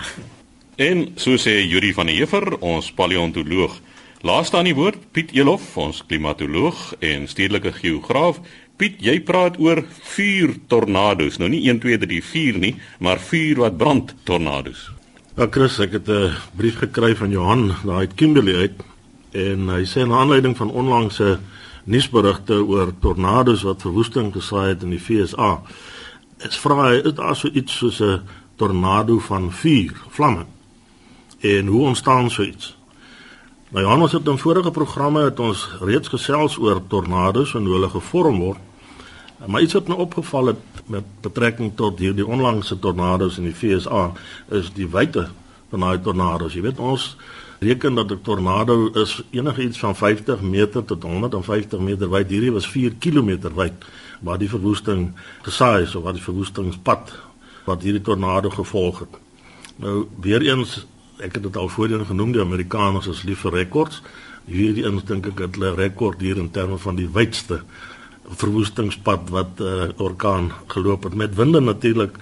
En 0.76 1.08
so 1.16 1.38
sê 1.38 1.64
Yuri 1.64 1.94
van 1.94 2.06
der 2.06 2.16
Heever, 2.16 2.58
ons 2.60 2.92
paleontoloog, 2.92 3.80
Laaste 4.26 4.58
aan 4.58 4.66
die 4.66 4.74
woord 4.74 5.04
Piet 5.14 5.36
Elof, 5.38 5.68
ons 5.78 6.00
klimatoloog 6.10 6.80
en 7.06 7.28
stedelike 7.30 7.70
geograaf. 7.76 8.40
Piet, 8.74 8.96
jy 9.06 9.20
praat 9.22 9.60
oor 9.62 9.84
vuur 10.16 10.56
tornado's. 10.66 11.36
Nou 11.38 11.46
nie 11.54 11.60
1 11.70 11.78
2 11.84 12.00
3 12.02 12.24
4 12.26 12.56
nie, 12.64 12.72
maar 13.06 13.22
vuur 13.22 13.60
wat 13.62 13.76
brand 13.78 14.16
tornado's. 14.26 14.88
Ja 15.38 15.46
Chris, 15.46 15.78
ek 15.80 15.92
het 16.00 16.10
'n 16.10 16.34
brief 16.58 16.80
gekry 16.82 17.14
van 17.16 17.30
Johan 17.30 17.76
daai 17.86 18.10
uit 18.10 18.16
Kimberley 18.16 18.56
uit 18.56 18.82
en 19.32 19.70
hy 19.70 19.84
sê 19.86 20.08
na 20.08 20.18
aanleiding 20.18 20.58
van 20.58 20.72
onlangse 20.72 21.40
nuusberigte 21.84 22.66
oor 22.66 22.94
tornado's 23.00 23.62
wat 23.62 23.82
verwoesting 23.82 24.34
gesaai 24.34 24.70
het 24.70 24.84
in 24.84 24.90
die 24.90 25.06
VSA 25.08 25.62
is 26.40 26.58
vra 26.58 26.90
hy 26.90 26.96
is 27.06 27.14
daar 27.14 27.36
so 27.36 27.48
iets 27.54 27.78
soos 27.78 28.02
'n 28.02 28.22
tornado 28.56 29.20
van 29.20 29.52
vuur, 29.52 29.94
vlamme. 30.10 30.46
En 31.42 31.68
hoe 31.68 31.86
ontstaan 31.86 32.32
so 32.32 32.44
iets? 32.44 32.75
Nou 33.70 33.86
ja, 33.86 33.98
ons 33.98 34.12
het 34.12 34.28
in 34.28 34.38
vorige 34.38 34.72
programme 34.72 35.24
het 35.24 35.40
ons 35.40 35.64
reeds 35.82 36.08
gesels 36.08 36.58
oor 36.62 36.82
tornado's 36.88 37.56
en 37.58 37.66
hoe 37.66 37.74
hulle 37.74 37.90
gevorm 37.90 38.38
word. 38.40 38.62
Maar 39.46 39.62
iets 39.62 39.74
wat 39.74 39.88
my 39.88 39.96
opgeval 39.96 40.54
het 40.54 40.84
met 40.86 41.08
betrekking 41.22 41.72
tot 41.76 42.00
hierdie 42.00 42.26
onlangse 42.26 42.78
tornado's 42.80 43.40
in 43.42 43.50
die 43.50 43.56
FSA 43.58 44.12
is 44.54 44.70
die 44.74 44.88
wyte 44.88 45.28
van 45.74 45.82
daai 45.82 45.98
tornado's. 46.02 46.54
Jy 46.54 46.62
weet 46.62 46.80
ons 46.80 47.16
reken 47.60 47.98
dat 47.98 48.12
'n 48.12 48.22
tornado 48.22 48.90
is 48.94 49.24
enigiets 49.32 49.80
van 49.80 49.96
50 49.96 50.42
meter 50.42 50.86
tot 50.86 51.04
150 51.04 51.80
meter 51.80 52.10
wyd. 52.10 52.30
Hierdie 52.30 52.52
was 52.52 52.68
4 52.68 52.94
km 53.00 53.50
wyd 53.56 53.74
waar 54.22 54.38
die 54.38 54.50
verwoesting 54.50 55.14
gesaai 55.42 55.84
is 55.84 55.96
of 55.96 56.04
waar 56.04 56.14
die 56.14 56.24
verwoestingspad 56.24 57.14
wat 57.66 57.82
hierdie 57.82 58.02
tornado 58.02 58.50
gevolg 58.50 59.00
het. 59.00 59.18
Nou 59.76 60.08
weer 60.22 60.42
eens 60.42 60.86
ek 61.24 61.38
het 61.38 61.44
dit 61.44 61.58
al 61.58 61.70
voorheen 61.72 62.06
genoem 62.06 62.32
die 62.36 62.42
Amerikaners 62.44 63.08
is 63.08 63.24
lief 63.24 63.46
vir 63.46 63.60
rekords. 63.62 64.02
Hierdie 64.46 64.86
eens 64.86 65.06
dink 65.08 65.28
ek 65.32 65.40
het 65.40 65.56
hulle 65.58 65.76
rekord 65.76 66.22
hier 66.22 66.38
in 66.38 66.52
terme 66.52 66.78
van 66.78 67.00
die 67.00 67.08
wydste 67.12 67.62
verwoestingspad 68.26 69.30
wat 69.30 69.62
uh, 69.62 69.90
orkaan 70.02 70.52
geloop 70.74 71.04
het 71.04 71.16
met 71.16 71.36
winde 71.38 71.62
natuurlik 71.62 72.18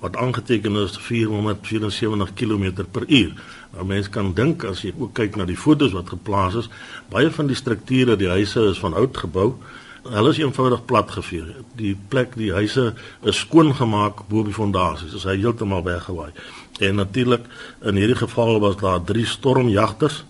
wat 0.00 0.16
aangeteken 0.16 0.76
is 0.80 0.96
474 0.96 2.34
km 2.34 2.84
per 2.90 3.04
uur. 3.08 3.34
Nou 3.74 3.84
mense 3.86 4.10
kan 4.10 4.32
dink 4.34 4.64
as 4.64 4.80
jy 4.86 4.94
ook 4.96 5.12
kyk 5.18 5.36
na 5.36 5.44
die 5.44 5.58
fotos 5.58 5.92
wat 5.92 6.08
geplaas 6.14 6.56
is, 6.62 6.70
baie 7.12 7.28
van 7.30 7.50
die 7.50 7.58
strukture, 7.58 8.16
die 8.16 8.30
huise 8.30 8.70
is 8.70 8.80
van 8.80 8.96
oud 8.96 9.16
gebou. 9.16 9.52
Hulle 10.08 10.32
is 10.32 10.40
eenvoudig 10.40 10.86
plat 10.88 11.10
gevee. 11.12 11.58
Die 11.76 11.92
plek, 12.08 12.32
die 12.40 12.54
huise 12.56 12.94
is 13.20 13.42
skoon 13.44 13.74
gemaak 13.76 14.24
bo 14.30 14.46
die 14.46 14.56
fondasies. 14.56 15.12
Dit 15.12 15.20
is 15.20 15.28
heeltemal 15.28 15.84
weggewaai. 15.84 16.32
En 16.80 16.94
natuurlik 16.94 17.44
in 17.84 18.00
hierdie 18.00 18.16
geval 18.16 18.60
was 18.60 18.76
daar 18.80 19.02
drie 19.04 19.26
stormjagters 19.26 20.24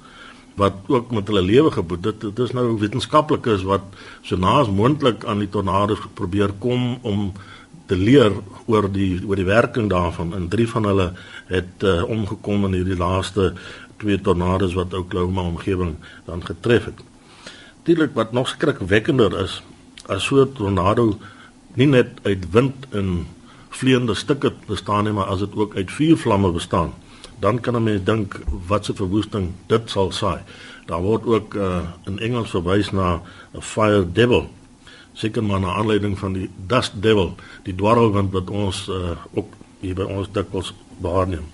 wat 0.58 0.72
ook 0.86 1.10
met 1.14 1.26
hulle 1.30 1.42
lewe 1.42 1.70
geboet 1.70 2.04
het. 2.04 2.20
Dit 2.20 2.38
is 2.38 2.52
nou 2.52 2.74
wetenskaplikes 2.78 3.62
wat 3.62 3.86
so 4.26 4.36
naas 4.36 4.68
moontlik 4.68 5.24
aan 5.24 5.38
die 5.38 5.48
tornado's 5.48 6.02
probeer 6.14 6.52
kom 6.58 6.98
om 7.06 7.32
te 7.86 7.96
leer 7.96 8.34
oor 8.66 8.86
die 8.92 9.20
oor 9.26 9.38
die 9.38 9.48
werking 9.48 9.88
daarvan 9.90 10.34
en 10.36 10.48
drie 10.50 10.68
van 10.68 10.84
hulle 10.90 11.06
het 11.50 11.86
uh, 11.86 12.02
omgekom 12.06 12.68
in 12.68 12.76
hierdie 12.78 12.98
laaste 12.98 13.52
twee 14.02 14.20
tornado's 14.20 14.76
wat 14.78 14.94
Oklahoma 14.94 15.46
omgewing 15.48 15.96
dan 16.28 16.44
getref 16.46 16.90
het. 16.90 17.02
Natuurlik 17.80 18.14
wat 18.14 18.32
nog 18.32 18.48
skrikwekkender 18.48 19.38
is 19.42 19.62
as 20.06 20.24
so 20.24 20.42
'n 20.42 20.52
tornado 20.52 21.18
nie 21.74 21.86
net 21.86 22.18
uit 22.22 22.50
wind 22.50 22.86
en 22.90 23.26
vleiende 23.70 24.14
stukke 24.14 24.52
bestaan 24.66 25.04
nie, 25.04 25.12
maar 25.12 25.30
as 25.32 25.38
dit 25.38 25.54
ook 25.54 25.76
uit 25.76 25.90
vuurvlamme 25.92 26.50
bestaan, 26.52 26.92
dan 27.40 27.60
kan 27.60 27.76
'n 27.76 27.82
mens 27.82 28.04
dink 28.04 28.40
wat 28.66 28.84
se 28.84 28.94
verwoesting 28.94 29.52
dit 29.66 29.90
sal 29.90 30.12
saai. 30.12 30.40
Daar 30.86 31.00
word 31.00 31.26
ook 31.26 31.54
uh, 31.54 31.78
in 32.04 32.18
Engels 32.18 32.50
verwys 32.50 32.90
na 32.90 33.22
'n 33.54 33.62
fire 33.62 34.12
devil 34.12 34.50
seker 35.12 35.44
maar 35.44 35.60
na 35.60 35.74
aanleiding 35.74 36.18
van 36.18 36.32
die 36.32 36.50
dust 36.66 37.02
devil, 37.02 37.34
die 37.62 37.74
dwarrelwind 37.74 38.32
wat 38.32 38.50
ons 38.50 38.88
uh, 38.88 39.16
ook 39.34 39.52
hier 39.80 39.94
by 39.94 40.06
ons 40.08 40.28
dikwels 40.32 40.72
waarneem. 41.00 41.46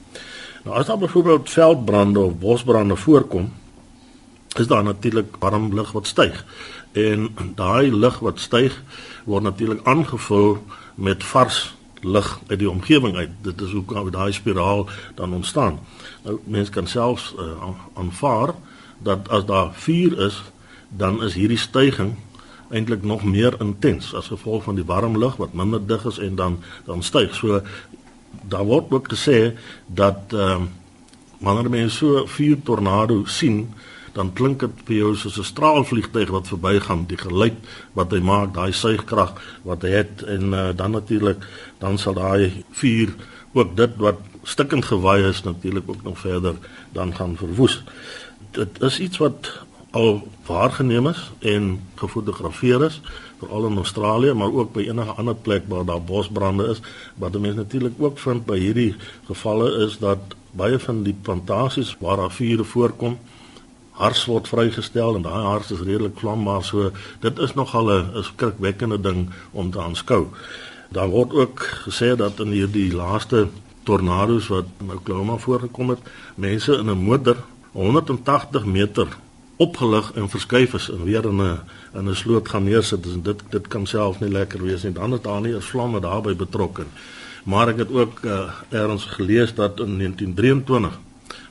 Nou 0.64 0.76
as 0.78 0.86
daar 0.86 0.98
byvoorbeeld 0.98 1.50
veldbrande 1.50 2.20
of 2.20 2.38
bosbrande 2.38 2.96
voorkom, 2.96 3.52
is 4.56 4.66
daar 4.66 4.84
natuurlik 4.84 5.36
warm 5.38 5.74
lug 5.74 5.92
wat 5.92 6.06
styg. 6.06 6.44
En 6.92 7.28
daai 7.54 7.92
lug 7.92 8.18
wat 8.18 8.40
styg 8.40 8.82
word 9.24 9.42
natuurlik 9.42 9.84
aangevul 9.86 10.58
met 10.94 11.24
vars 11.24 11.75
lug 12.00 12.40
uit 12.46 12.58
die 12.58 12.70
omgewing 12.70 13.16
uit. 13.16 13.30
Dit 13.42 13.60
is 13.60 13.70
hoe 13.72 14.10
daai 14.10 14.32
spiraal 14.32 14.88
dan 15.14 15.32
ontstaan. 15.32 15.78
Nou 16.22 16.38
mense 16.44 16.70
kan 16.70 16.86
selfs 16.86 17.34
uh, 17.38 17.68
aanvaar 17.94 18.54
dat 18.98 19.28
as 19.28 19.44
daar 19.44 19.72
vuur 19.72 20.18
is, 20.26 20.42
dan 20.88 21.22
is 21.22 21.34
hierdie 21.34 21.58
stygings 21.58 22.16
eintlik 22.68 23.02
nog 23.02 23.24
meer 23.24 23.54
intens 23.60 24.14
as 24.14 24.26
gevolg 24.26 24.64
van 24.66 24.74
die 24.74 24.84
warm 24.84 25.18
lug 25.18 25.36
wat 25.36 25.52
minder 25.54 25.86
dig 25.86 26.04
is 26.04 26.18
en 26.18 26.34
dan 26.34 26.58
dan 26.84 27.02
styg. 27.02 27.34
So 27.34 27.60
daar 28.48 28.64
word 28.64 28.90
ook 28.90 29.12
gesê 29.12 29.54
dat 29.86 30.32
ehm 30.32 30.50
um, 30.50 30.68
wanneer 31.38 31.70
mense 31.70 31.96
so 31.96 32.26
vier 32.26 32.56
tornado 32.62 33.24
sien, 33.24 33.74
dan 34.16 34.32
klink 34.32 34.62
dit 34.64 34.84
vir 34.88 34.96
jou 34.96 35.10
soos 35.16 35.38
'n 35.38 35.50
straalvliegtuig 35.52 36.30
wat 36.32 36.48
verbygaan, 36.48 37.04
die 37.06 37.20
geluid 37.20 37.56
wat 37.92 38.10
hy 38.10 38.20
maak, 38.20 38.54
daai 38.54 38.72
suigkrag 38.72 39.36
wat 39.62 39.82
hy 39.82 39.92
het 40.00 40.22
en 40.22 40.52
uh, 40.52 40.70
dan 40.76 40.90
natuurlik 40.90 41.44
dan 41.78 41.98
sal 41.98 42.14
daai 42.14 42.64
vuur 42.72 43.14
ook 43.52 43.76
dit 43.76 43.96
wat 43.96 44.18
stikkend 44.42 44.84
gewaai 44.84 45.28
is 45.28 45.42
natuurlik 45.42 45.88
ook 45.88 46.02
nog 46.02 46.18
verder 46.18 46.54
dan 46.92 47.14
gaan 47.14 47.36
verwoes. 47.36 47.84
Dit 48.50 48.82
is 48.82 49.00
iets 49.00 49.18
wat 49.18 49.52
al 49.90 50.28
waargeneem 50.46 51.06
is 51.06 51.20
en 51.40 51.80
gefotografeer 51.94 52.84
is 52.84 53.00
veral 53.38 53.66
in 53.66 53.76
Australië 53.76 54.32
maar 54.32 54.52
ook 54.52 54.72
by 54.72 54.88
enige 54.88 55.16
ander 55.20 55.34
plek 55.34 55.62
waar 55.68 55.84
daar 55.84 56.02
bosbrande 56.02 56.68
is 56.72 56.80
wat 57.16 57.38
mense 57.38 57.56
natuurlik 57.56 57.94
ook 57.98 58.18
vind 58.18 58.46
by 58.46 58.58
hierdie 58.58 58.94
gevalle 59.28 59.70
is 59.86 59.98
dat 59.98 60.36
baie 60.56 60.78
van 60.78 61.02
die 61.02 61.16
plantasies 61.22 61.96
waar 62.00 62.16
daar 62.16 62.32
vure 62.32 62.64
voorkom 62.64 63.18
hars 63.96 64.24
word 64.28 64.48
vrygestel 64.48 65.16
en 65.16 65.22
daai 65.26 65.44
hars 65.44 65.70
is 65.70 65.84
redelik 65.84 66.18
vlambaar 66.20 66.64
so 66.64 66.90
dit 67.20 67.38
is 67.38 67.54
nogal 67.54 67.90
'n 67.90 68.22
skrikwekkende 68.22 69.00
ding 69.00 69.28
om 69.52 69.70
te 69.70 69.80
aanskou 69.80 70.26
daar 70.88 71.08
word 71.08 71.32
ook 71.32 71.66
gesê 71.88 72.16
dat 72.16 72.40
in 72.40 72.52
hierdie 72.54 72.92
laaste 72.94 73.48
tornado's 73.82 74.48
wat 74.48 74.66
in 74.80 74.90
Oklahoma 74.92 75.36
voorgekom 75.36 75.88
het 75.88 76.02
mense 76.34 76.72
in 76.72 76.90
'n 76.90 77.04
motor 77.08 77.36
180 77.72 78.64
meter 78.64 79.08
opgelig 79.56 80.12
en 80.12 80.28
verskuif 80.28 80.74
is 80.74 80.90
en 80.90 81.04
weer 81.04 81.24
in 81.24 81.40
'n 81.42 81.60
in 81.94 82.08
'n 82.08 82.14
sloot 82.14 82.48
gaan 82.48 82.64
neersit 82.64 83.04
en 83.04 83.22
dit 83.22 83.42
dit 83.50 83.68
kan 83.68 83.86
self 83.86 84.20
nie 84.20 84.30
lekker 84.30 84.62
wees 84.62 84.82
nie. 84.82 84.92
Dan 84.92 85.10
het 85.10 85.22
daar 85.22 85.40
nie 85.40 85.54
'n 85.54 85.60
vlamme 85.60 86.00
daarbey 86.00 86.36
betrokke. 86.36 86.84
Maar 87.44 87.68
ek 87.68 87.76
het 87.76 87.90
ook 87.90 88.20
uh, 88.24 88.50
ergens 88.68 89.04
gelees 89.04 89.54
dat 89.54 89.80
in 89.80 89.98
1923 89.98 90.98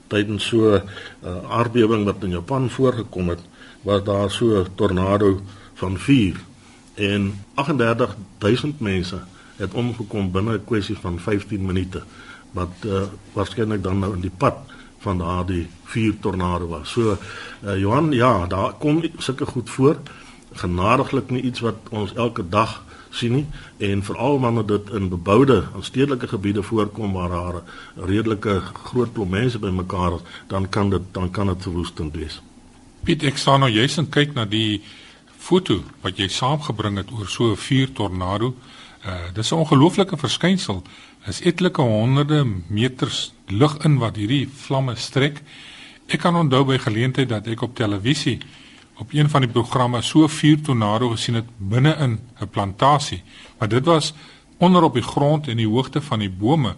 tydens 0.08 0.48
so 0.48 0.76
'n 0.76 0.82
uh, 1.24 1.50
aardbewing 1.50 2.06
wat 2.06 2.24
in 2.24 2.30
Japan 2.30 2.70
voorgekom 2.70 3.30
het, 3.30 3.40
was 3.82 4.04
daar 4.04 4.32
so 4.32 4.62
'n 4.62 4.68
tornado 4.76 5.42
van 5.74 5.98
4 5.98 6.36
en 6.94 7.44
38000 7.54 8.80
mense 8.80 9.20
het 9.56 9.74
omgekom 9.74 10.32
binne 10.32 10.58
'n 10.58 10.66
kwessie 10.66 10.98
van 10.98 11.20
15 11.20 11.66
minute 11.66 12.04
wat 12.52 12.72
uh, 12.86 13.02
waarskynlik 13.34 13.84
dan 13.84 14.00
nou 14.00 14.14
in 14.14 14.22
die 14.22 14.38
pad 14.38 14.56
van 15.00 15.18
daardie 15.18 15.68
vier 15.84 16.14
tornado 16.20 16.68
was. 16.68 16.92
So 16.92 17.18
uh, 17.64 17.78
Johan, 17.78 18.12
ja, 18.12 18.46
daar 18.48 18.74
kom 18.74 19.04
sulke 19.18 19.46
goed 19.46 19.70
voor. 19.70 19.98
Genadiglik 20.54 21.30
nie 21.30 21.42
iets 21.42 21.60
wat 21.60 21.76
ons 21.90 22.14
elke 22.14 22.50
dag 22.50 22.84
sien 23.16 23.34
nie 23.40 23.46
en 23.90 24.04
veral 24.04 24.40
wanneer 24.40 24.66
dit 24.66 24.90
in 24.98 25.10
beboude 25.10 25.64
en 25.76 25.84
stedelike 25.84 26.28
gebiede 26.28 26.64
voorkom 26.64 27.14
waar 27.14 27.30
daar 27.30 27.56
'n 27.56 28.06
redelike 28.06 28.62
groot 28.84 29.14
klomp 29.14 29.32
mense 29.32 29.60
bymekaar 29.60 30.14
is, 30.14 30.22
dan 30.48 30.70
kan 30.70 30.90
dit 30.90 31.02
dan 31.12 31.32
kan 31.32 31.48
dit 31.48 31.62
verwoestend 31.62 32.16
wees. 32.16 32.42
Piet, 33.04 33.24
ek 33.24 33.38
sien 33.38 33.60
nou 33.60 33.72
jy's 33.72 33.98
en 33.98 34.10
kyk 34.10 34.34
na 34.34 34.46
die 34.46 34.82
foto 35.38 35.84
wat 36.02 36.18
jy 36.18 36.28
saamgebring 36.28 36.98
het 36.98 37.12
oor 37.12 37.28
so 37.28 37.52
'n 37.52 37.58
vier 37.58 37.92
tornado. 37.92 38.56
Uh 39.06 39.34
dis 39.34 39.52
'n 39.52 39.56
ongelooflike 39.56 40.18
verskynsel. 40.18 40.84
Is 41.28 41.42
etlike 41.42 41.82
honderde 41.82 42.46
meters 42.68 43.34
lug 43.48 43.78
in 43.84 43.98
wat 43.98 44.16
hierdie 44.16 44.50
vlamme 44.50 44.96
strek. 44.96 45.42
Ek 46.08 46.20
kan 46.20 46.36
onthou 46.36 46.66
by 46.66 46.78
geleentheid 46.78 47.30
dat 47.30 47.48
ek 47.48 47.62
op 47.62 47.76
televisie 47.76 48.40
op 48.98 49.14
een 49.14 49.30
van 49.30 49.42
die 49.42 49.50
programme 49.50 50.02
so 50.02 50.28
vier 50.28 50.62
tornado 50.62 51.10
gesien 51.10 51.36
het 51.36 51.50
binne 51.58 51.96
in 52.00 52.20
'n 52.40 52.50
plantasie, 52.50 53.24
maar 53.58 53.68
dit 53.70 53.86
was 53.86 54.14
onder 54.58 54.84
op 54.84 54.94
die 54.94 55.04
grond 55.04 55.48
en 55.48 55.58
die 55.58 55.68
hoogte 55.68 56.02
van 56.02 56.20
die 56.20 56.30
bome. 56.30 56.76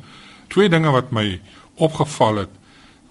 Twee 0.47 0.69
dinge 0.69 0.89
wat 0.91 1.11
my 1.11 1.41
opgeval 1.75 2.35
het 2.35 2.49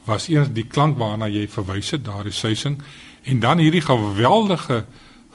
was 0.05 0.29
eers 0.29 0.49
die 0.53 0.67
klank 0.67 0.99
waarna 0.99 1.27
jy 1.27 1.49
verwys 1.49 1.91
het, 1.91 2.05
daardie 2.05 2.33
suising 2.33 2.83
en 3.23 3.41
dan 3.41 3.59
hierdie 3.59 3.81
geweldige 3.81 4.85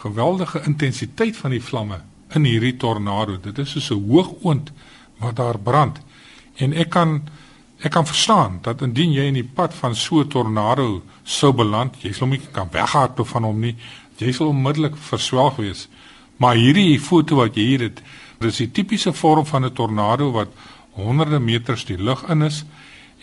geweldige 0.02 0.62
intensiteit 0.66 1.38
van 1.38 1.50
die 1.50 1.64
vlamme 1.64 2.02
in 2.34 2.44
hierdie 2.44 2.78
tornado. 2.78 3.38
Dit 3.42 3.58
is 3.58 3.86
so 3.86 3.96
'n 3.96 4.08
hoë 4.10 4.36
oond 4.42 4.72
wat 5.20 5.36
daar 5.36 5.60
brand. 5.60 6.00
En 6.56 6.74
ek 6.74 6.90
kan 6.90 7.22
Ek 7.82 7.92
kan 7.92 8.06
verstaan 8.06 8.60
dat 8.62 8.82
indien 8.86 9.14
jy 9.14 9.24
in 9.32 9.40
die 9.40 9.48
pad 9.58 9.74
van 9.74 9.96
so 9.96 10.22
'n 10.22 10.28
tornado 10.30 11.02
sou 11.24 11.52
beland, 11.54 11.96
jy 12.02 12.12
sal 12.14 12.28
nie 12.28 12.42
kan 12.52 12.70
weghardloop 12.72 13.28
van 13.28 13.44
hom 13.44 13.60
nie. 13.60 13.76
Jy 14.18 14.32
sal 14.32 14.48
onmiddellik 14.48 14.98
verswelg 14.98 15.56
wees. 15.56 15.88
Maar 16.38 16.56
hierdie 16.56 17.00
foto 17.00 17.36
wat 17.36 17.56
jy 17.56 17.62
hier 17.62 17.80
het, 17.80 18.02
dis 18.40 18.58
die 18.58 18.72
tipiese 18.72 19.14
vorm 19.14 19.46
van 19.46 19.66
'n 19.66 19.74
tornado 19.74 20.32
wat 20.32 20.50
honderde 20.92 21.40
meters 21.40 21.86
die 21.86 21.98
lug 21.98 22.24
in 22.30 22.42
is 22.42 22.66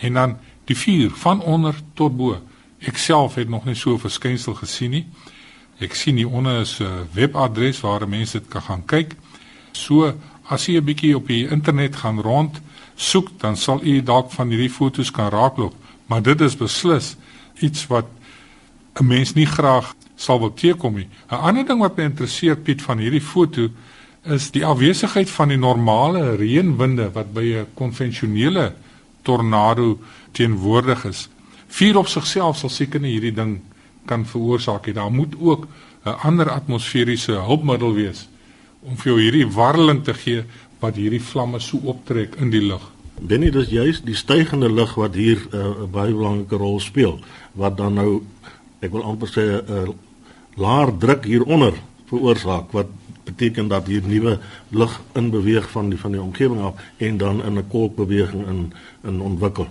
en 0.00 0.12
dan 0.14 0.38
die 0.64 0.76
vuur 0.76 1.10
van 1.10 1.40
onder 1.40 1.74
tot 1.94 2.16
bo. 2.16 2.40
Ek 2.80 2.96
self 2.96 3.34
het 3.34 3.48
nog 3.48 3.64
nie 3.64 3.74
so 3.74 3.94
'n 3.94 3.98
verskynsel 3.98 4.54
gesien 4.54 4.90
nie. 4.90 5.06
Ek 5.80 5.94
sien 5.94 6.16
hier 6.16 6.30
onder 6.30 6.60
is 6.60 6.80
'n 6.80 7.08
webadres 7.12 7.80
waar 7.80 8.08
mense 8.08 8.38
dit 8.38 8.48
kan 8.48 8.62
gaan 8.62 8.84
kyk. 8.84 9.16
So 9.72 10.14
As 10.48 10.64
jy 10.64 10.78
'n 10.80 10.84
bietjie 10.84 11.16
op 11.16 11.26
die 11.28 11.48
internet 11.48 11.96
gaan 11.96 12.20
rond 12.20 12.60
soek, 12.98 13.30
dan 13.38 13.56
sal 13.56 13.82
u 13.82 14.00
dalk 14.02 14.32
van 14.34 14.50
hierdie 14.50 14.72
fotos 14.72 15.12
kan 15.14 15.30
raakloop, 15.30 15.74
maar 16.10 16.22
dit 16.22 16.40
is 16.42 16.56
beslis 16.58 17.14
iets 17.62 17.86
wat 17.86 18.06
'n 19.00 19.06
mens 19.06 19.34
nie 19.34 19.46
graag 19.46 19.94
sal 20.16 20.40
wil 20.40 20.54
teekom 20.54 20.94
nie. 20.94 21.08
'n 21.30 21.34
Ander 21.34 21.66
ding 21.66 21.80
wat 21.80 21.96
my 21.96 22.04
interesseer 22.04 22.56
Piet 22.56 22.82
van 22.82 22.98
hierdie 22.98 23.22
foto 23.22 23.68
is 24.24 24.50
die 24.50 24.64
afwesigheid 24.66 25.30
van 25.30 25.48
die 25.48 25.58
normale 25.58 26.36
reënwinde 26.36 27.12
wat 27.12 27.32
by 27.32 27.44
'n 27.54 27.66
konvensionele 27.74 28.74
tornado 29.22 29.98
teenwoordig 30.32 31.04
is. 31.04 31.28
Vuur 31.68 31.96
op 31.96 32.08
sigself 32.08 32.56
sal 32.56 32.68
seker 32.70 33.00
nie 33.00 33.12
hierdie 33.12 33.34
ding 33.34 33.60
kan 34.06 34.26
veroorsaak 34.26 34.86
nie. 34.86 34.94
Daar 34.94 35.12
moet 35.12 35.34
ook 35.38 35.68
'n 36.04 36.18
ander 36.22 36.50
atmosferiese 36.50 37.32
hulpmiddel 37.32 37.94
wees 37.94 38.28
om 38.80 38.96
vir 38.96 39.12
jou 39.12 39.20
hierdie 39.20 39.52
warreling 39.52 40.04
te 40.04 40.14
gee 40.14 40.44
wat 40.80 40.96
hierdie 40.96 41.22
vlamme 41.22 41.60
so 41.60 41.78
optrek 41.84 42.36
in 42.38 42.50
die 42.50 42.62
lug. 42.62 42.84
Benny, 43.20 43.50
dis 43.50 43.70
juist 43.70 44.06
die 44.06 44.14
stygende 44.14 44.68
lug 44.70 44.94
wat 44.94 45.14
hier 45.14 45.40
eh, 45.52 45.58
'n 45.58 45.82
uh, 45.82 45.86
baie 45.90 46.12
belangrike 46.12 46.56
rol 46.56 46.80
speel 46.80 47.18
wat 47.52 47.76
dan 47.76 47.94
nou 47.94 48.22
ek 48.80 48.92
wil 48.92 49.02
amper 49.02 49.28
sê 49.28 49.42
'n 49.42 49.72
uh, 49.72 49.88
laer 50.56 50.98
druk 50.98 51.24
hieronder 51.24 51.74
veroorsaak 52.06 52.72
wat 52.72 52.86
beteken 53.24 53.68
dat 53.68 53.86
hier 53.86 54.02
nuwe 54.06 54.38
lug 54.68 55.02
in 55.14 55.30
beweeg 55.30 55.70
van 55.70 55.90
die 55.90 55.98
van 55.98 56.12
die 56.12 56.22
omgewing 56.22 56.60
af 56.60 56.74
en 56.96 57.16
dan 57.16 57.44
in 57.44 57.58
'n 57.58 57.68
kolkbeweging 57.68 58.46
in 58.46 58.72
in 59.04 59.20
ontwikkel. 59.20 59.66